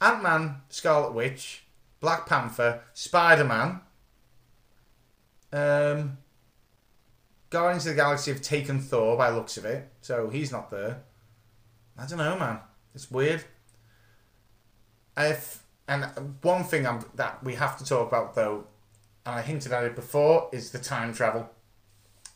[0.00, 1.64] Ant Man, Scarlet Witch,
[2.00, 3.80] Black Panther, Spider Man.
[5.52, 6.18] Um,
[7.50, 11.04] Guardians of the Galaxy have taken Thor by looks of it, so he's not there.
[11.96, 12.58] I don't know, man.
[12.94, 13.44] It's weird.
[15.16, 16.04] If and
[16.42, 18.66] one thing I'm, that we have to talk about though,
[19.24, 21.48] and I hinted at it before, is the time travel.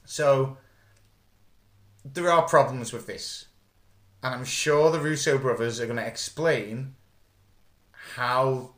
[0.08, 0.56] So
[2.02, 3.44] there are problems with this.
[4.22, 6.94] And I'm sure the Russo brothers are going to explain
[8.14, 8.70] how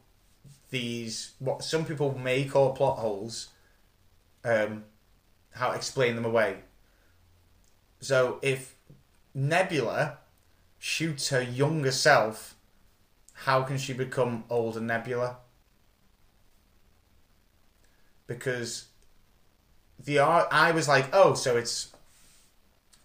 [0.70, 3.50] these, what some people may call plot holes,
[4.44, 4.82] um,
[5.52, 6.56] how explain them away.
[8.00, 8.74] So if
[9.32, 10.18] Nebula
[10.80, 12.56] shoots her younger self,
[13.32, 15.36] how can she become older Nebula?
[18.26, 18.89] Because
[20.05, 21.92] the I was like, oh, so it's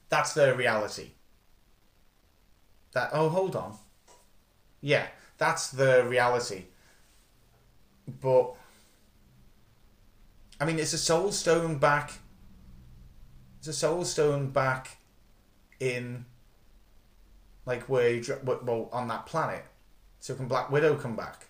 [0.10, 1.12] that's the reality.
[2.93, 3.78] That oh, hold on.
[4.82, 6.66] Yeah, that's the reality.
[8.22, 8.56] But
[10.60, 12.14] I mean, it's a soul stone back
[13.60, 14.98] It's a Soul Stone back
[15.80, 16.26] in
[17.66, 19.66] like where you well on that planet?
[20.20, 21.48] So can Black Widow come back?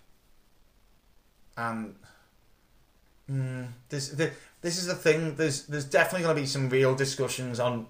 [1.57, 1.95] And
[3.29, 5.35] mm, this the, this is the thing.
[5.35, 7.87] There's there's definitely going to be some real discussions on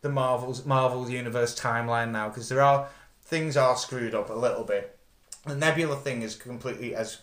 [0.00, 2.88] the Marvel's Marvel universe timeline now because there are
[3.24, 4.98] things are screwed up a little bit.
[5.46, 7.18] The Nebula thing is completely as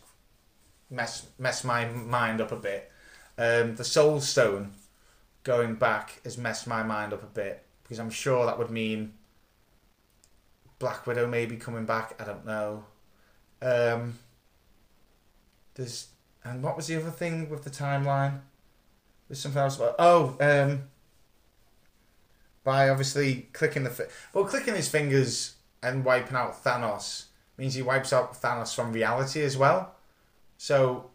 [0.89, 2.91] mess mess my mind up a bit.
[3.37, 4.73] Um, the Soul Stone
[5.43, 9.13] going back has messed my mind up a bit because I'm sure that would mean
[10.79, 12.19] Black Widow maybe coming back.
[12.19, 12.85] I don't know.
[13.61, 14.19] Um,
[15.75, 16.07] there's
[16.49, 18.39] and what was the other thing with the timeline?
[19.27, 20.83] There's something else about oh um,
[22.63, 27.25] by obviously clicking the fi- well clicking his fingers and wiping out Thanos
[27.57, 29.95] means he wipes out Thanos from reality as well.
[30.57, 31.11] So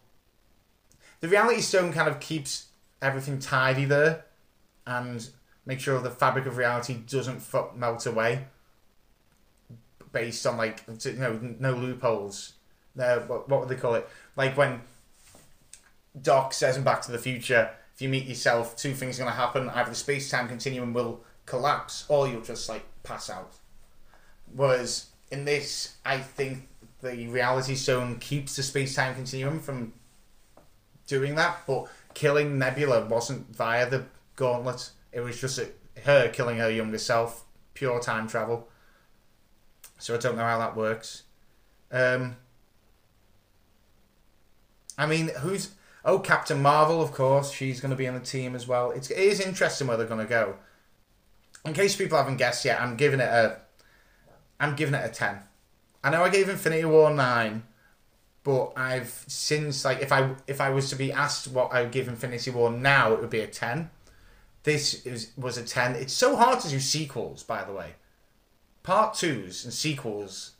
[1.21, 2.67] the reality stone kind of keeps
[3.03, 4.25] everything tidy there
[4.87, 5.29] and
[5.67, 7.43] make sure the fabric of reality doesn't
[7.77, 8.47] melt away
[10.13, 12.53] based on like you know no loopholes.
[12.97, 14.09] No, what, what would they call it?
[14.37, 14.81] Like when
[16.21, 19.33] Doc says in Back to the Future, if you meet yourself, two things are going
[19.33, 23.55] to happen: either the space time continuum will collapse, or you'll just like pass out.
[24.53, 26.69] Whereas in this, I think
[27.01, 29.93] the reality stone keeps the space time continuum from
[31.07, 34.05] doing that, but killing Nebula wasn't via the
[34.37, 34.91] gauntlet.
[35.13, 35.61] It was just
[36.05, 37.45] her killing her younger self,
[37.75, 38.69] pure time travel.
[39.99, 41.23] So I don't know how that works.
[41.91, 42.37] Um,
[44.99, 45.71] I mean, who's
[46.05, 47.01] oh Captain Marvel?
[47.03, 48.91] Of course, she's going to be on the team as well.
[48.91, 50.57] It's it is interesting where they're going to go.
[51.65, 53.59] In case people haven't guessed yet, I'm giving it a
[54.61, 55.41] I'm giving it a ten.
[56.03, 57.65] I know I gave Infinity War nine,
[58.43, 61.93] but I've since like if I if I was to be asked what I would
[61.93, 63.91] give Infinity War now, it would be a ten.
[64.65, 65.95] This is, was a ten.
[65.95, 67.95] It's so hard to do sequels, by the way.
[68.83, 70.53] Part twos and sequels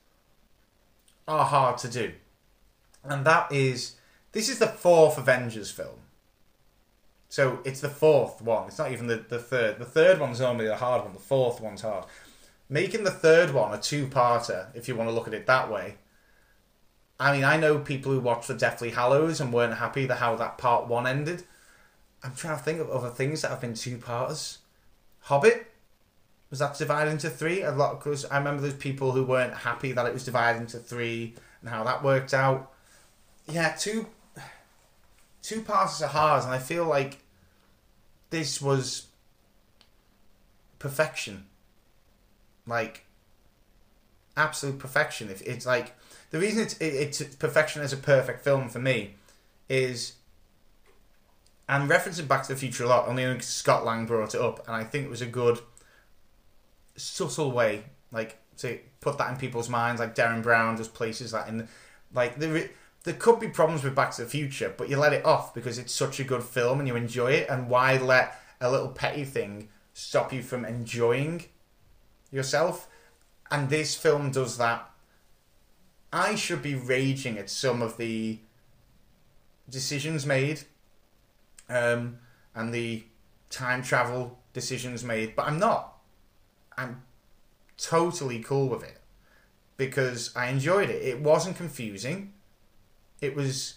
[1.29, 2.13] are hard to do,
[3.03, 3.97] and that is
[4.35, 6.01] this is the fourth Avengers film.
[7.29, 8.69] So it's the fourth one.
[8.69, 9.79] It's not even the, the third.
[9.79, 11.15] The third one's only the hard one.
[11.15, 12.05] The fourth one's hard.
[12.69, 15.97] Making the third one a two-parter, if you want to look at it that way.
[17.19, 20.37] I mean, I know people who watched the Deathly Hallows and weren't happy that how
[20.37, 21.45] that part one ended.
[22.23, 24.59] I'm trying to think of other things that have been two-parters.
[25.21, 25.73] Hobbit
[26.51, 27.63] was that divided into three?
[27.63, 30.79] A lot because I remember there's people who weren't happy that it was divided into
[30.79, 32.71] three and how that worked out.
[33.51, 34.07] Yeah, two
[35.45, 37.19] two parts are hard, and I feel like
[38.31, 39.07] this was
[40.79, 41.45] perfection.
[42.67, 43.05] Like
[44.37, 45.29] absolute perfection.
[45.29, 45.95] If it's like
[46.31, 49.15] the reason it's it, it's perfection as a perfect film for me
[49.69, 50.15] is
[51.69, 54.67] I'm referencing Back to the Future a lot, only because Scott Lang brought it up,
[54.67, 55.61] and I think it was a good
[56.97, 60.01] subtle way, like to put that in people's minds.
[60.01, 61.69] Like Derren Brown just places that in,
[62.15, 62.71] like there
[63.05, 65.79] there could be problems with Back to the Future, but you let it off because
[65.79, 67.49] it's such a good film and you enjoy it.
[67.51, 71.45] And why let a little petty thing stop you from enjoying
[72.33, 72.89] yourself?
[73.51, 74.91] And this film does that.
[76.13, 78.39] I should be raging at some of the
[79.69, 80.63] decisions made
[81.69, 82.19] um,
[82.55, 83.05] and the
[83.51, 85.99] time travel decisions made, but I'm not.
[86.79, 87.03] I'm
[87.77, 88.99] totally cool with it
[89.77, 91.03] because I enjoyed it.
[91.03, 92.33] It wasn't confusing.
[93.25, 93.75] It was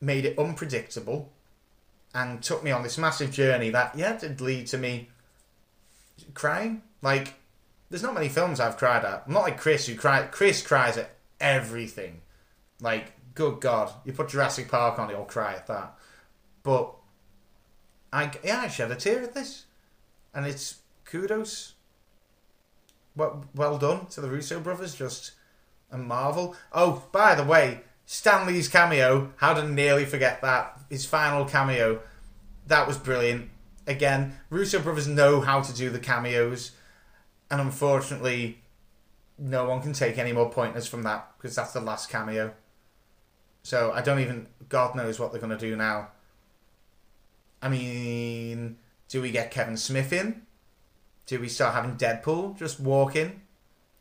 [0.00, 1.32] made it unpredictable
[2.14, 5.08] and took me on this massive journey that yeah did lead to me
[6.34, 6.82] crying.
[7.02, 7.34] Like
[7.90, 9.24] there's not many films I've cried at.
[9.26, 10.32] I'm not like Chris who cried.
[10.32, 12.22] Chris cries at everything.
[12.80, 15.94] Like good God, you put Jurassic Park on, he'll cry at that.
[16.62, 16.94] But
[18.12, 19.64] I yeah I shed a tear at this,
[20.34, 21.74] and it's kudos.
[23.14, 25.32] Well, well done to the Russo brothers, just
[25.90, 26.54] a marvel.
[26.72, 30.80] Oh, by the way, Stan Lee's cameo, how to nearly forget that?
[30.88, 32.00] His final cameo,
[32.68, 33.50] that was brilliant.
[33.88, 36.70] Again, Russo brothers know how to do the cameos,
[37.50, 38.62] and unfortunately,
[39.38, 42.54] no one can take any more pointers from that because that's the last cameo.
[43.62, 44.46] So I don't even.
[44.68, 46.08] God knows what they're going to do now.
[47.60, 48.78] I mean,
[49.08, 50.42] do we get Kevin Smith in?
[51.26, 53.40] Do we start having Deadpool just walk in?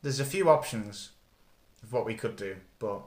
[0.03, 1.11] There's a few options
[1.81, 3.01] of what we could do, but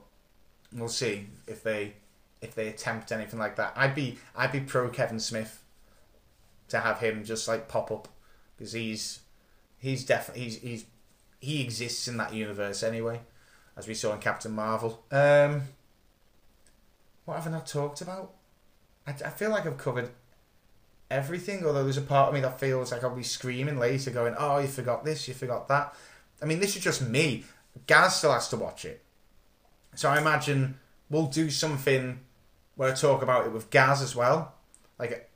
[0.73, 1.93] we'll see if they
[2.41, 3.73] if they attempt anything like that.
[3.75, 5.63] I'd be I'd be pro Kevin Smith
[6.69, 8.07] to have him just like pop up
[8.57, 9.19] because he's
[9.77, 10.85] he's definitely he's he's
[11.39, 13.21] he exists in that universe anyway,
[13.77, 15.03] as we saw in Captain Marvel.
[15.11, 15.63] Um,
[17.25, 18.33] what have I not talked about?
[19.07, 20.09] I, I feel like I've covered
[21.09, 21.65] everything.
[21.65, 24.59] Although there's a part of me that feels like I'll be screaming later, going, "Oh,
[24.59, 25.93] you forgot this, you forgot that."
[26.41, 27.45] I mean, this is just me.
[27.87, 29.03] Gaz still has to watch it,
[29.95, 30.79] so I imagine
[31.09, 32.19] we'll do something
[32.75, 34.53] where I talk about it with Gaz as well,
[34.97, 35.29] like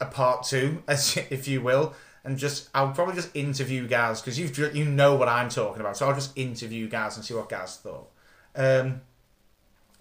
[0.00, 4.38] a, part two, as if you will, and just I'll probably just interview Gaz because
[4.38, 7.48] you you know what I'm talking about, so I'll just interview Gaz and see what
[7.48, 8.10] Gaz thought.
[8.54, 9.00] Um,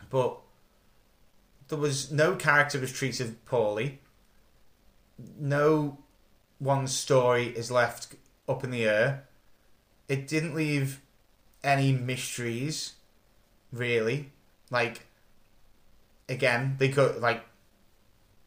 [0.09, 0.39] but
[1.69, 3.99] there was no character was treated poorly.
[5.39, 5.97] No
[6.59, 8.15] one story is left
[8.47, 9.25] up in the air.
[10.07, 11.01] It didn't leave
[11.63, 12.93] any mysteries,
[13.73, 14.31] really.
[14.69, 15.05] Like,
[16.29, 17.43] again, they could like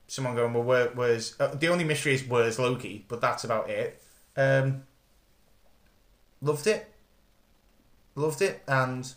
[0.07, 3.69] someone going, "Well, where, where's uh, the only mystery is where's Loki?" But that's about
[3.69, 4.03] it.
[4.37, 4.85] Um,
[6.41, 6.93] loved it,
[8.15, 9.13] loved it, and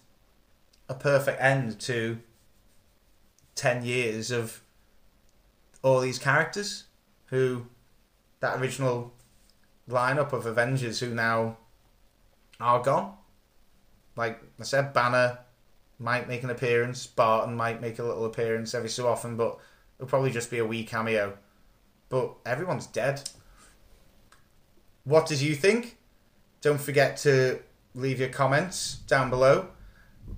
[0.90, 2.20] a perfect end to
[3.56, 4.62] 10 years of
[5.84, 6.86] all these characters
[7.26, 7.68] who
[8.40, 9.14] that original
[9.90, 11.58] lineup of Avengers who now
[12.60, 13.14] are gone.
[14.16, 15.40] Like I said, Banner
[16.00, 19.60] might make an appearance, Barton might make a little appearance every so often, but
[19.98, 21.38] it'll probably just be a wee cameo.
[22.08, 23.30] But everyone's dead.
[25.04, 25.98] What did you think?
[26.62, 27.60] Don't forget to
[27.94, 29.68] leave your comments down below.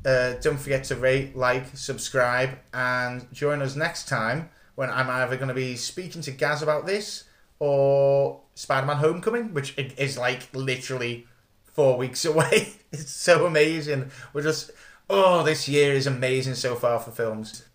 [0.05, 5.35] Uh, don't forget to rate, like, subscribe, and join us next time when I'm either
[5.35, 7.25] going to be speaking to Gaz about this
[7.59, 11.27] or Spider Man Homecoming, which is like literally
[11.63, 12.73] four weeks away.
[12.91, 14.09] it's so amazing.
[14.33, 14.71] We're just,
[15.11, 17.65] oh, this year is amazing so far for films.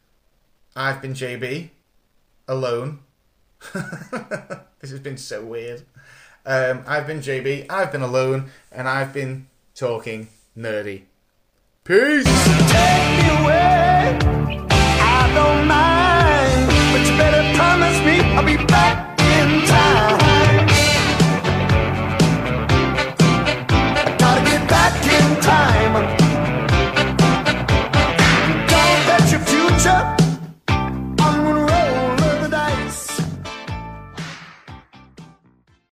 [0.74, 1.68] I've been JB,
[2.48, 3.00] alone.
[4.80, 5.82] this has been so weird.
[6.46, 11.02] Um, I've been JB, I've been alone, and I've been talking nerdy.
[11.84, 12.24] Peace!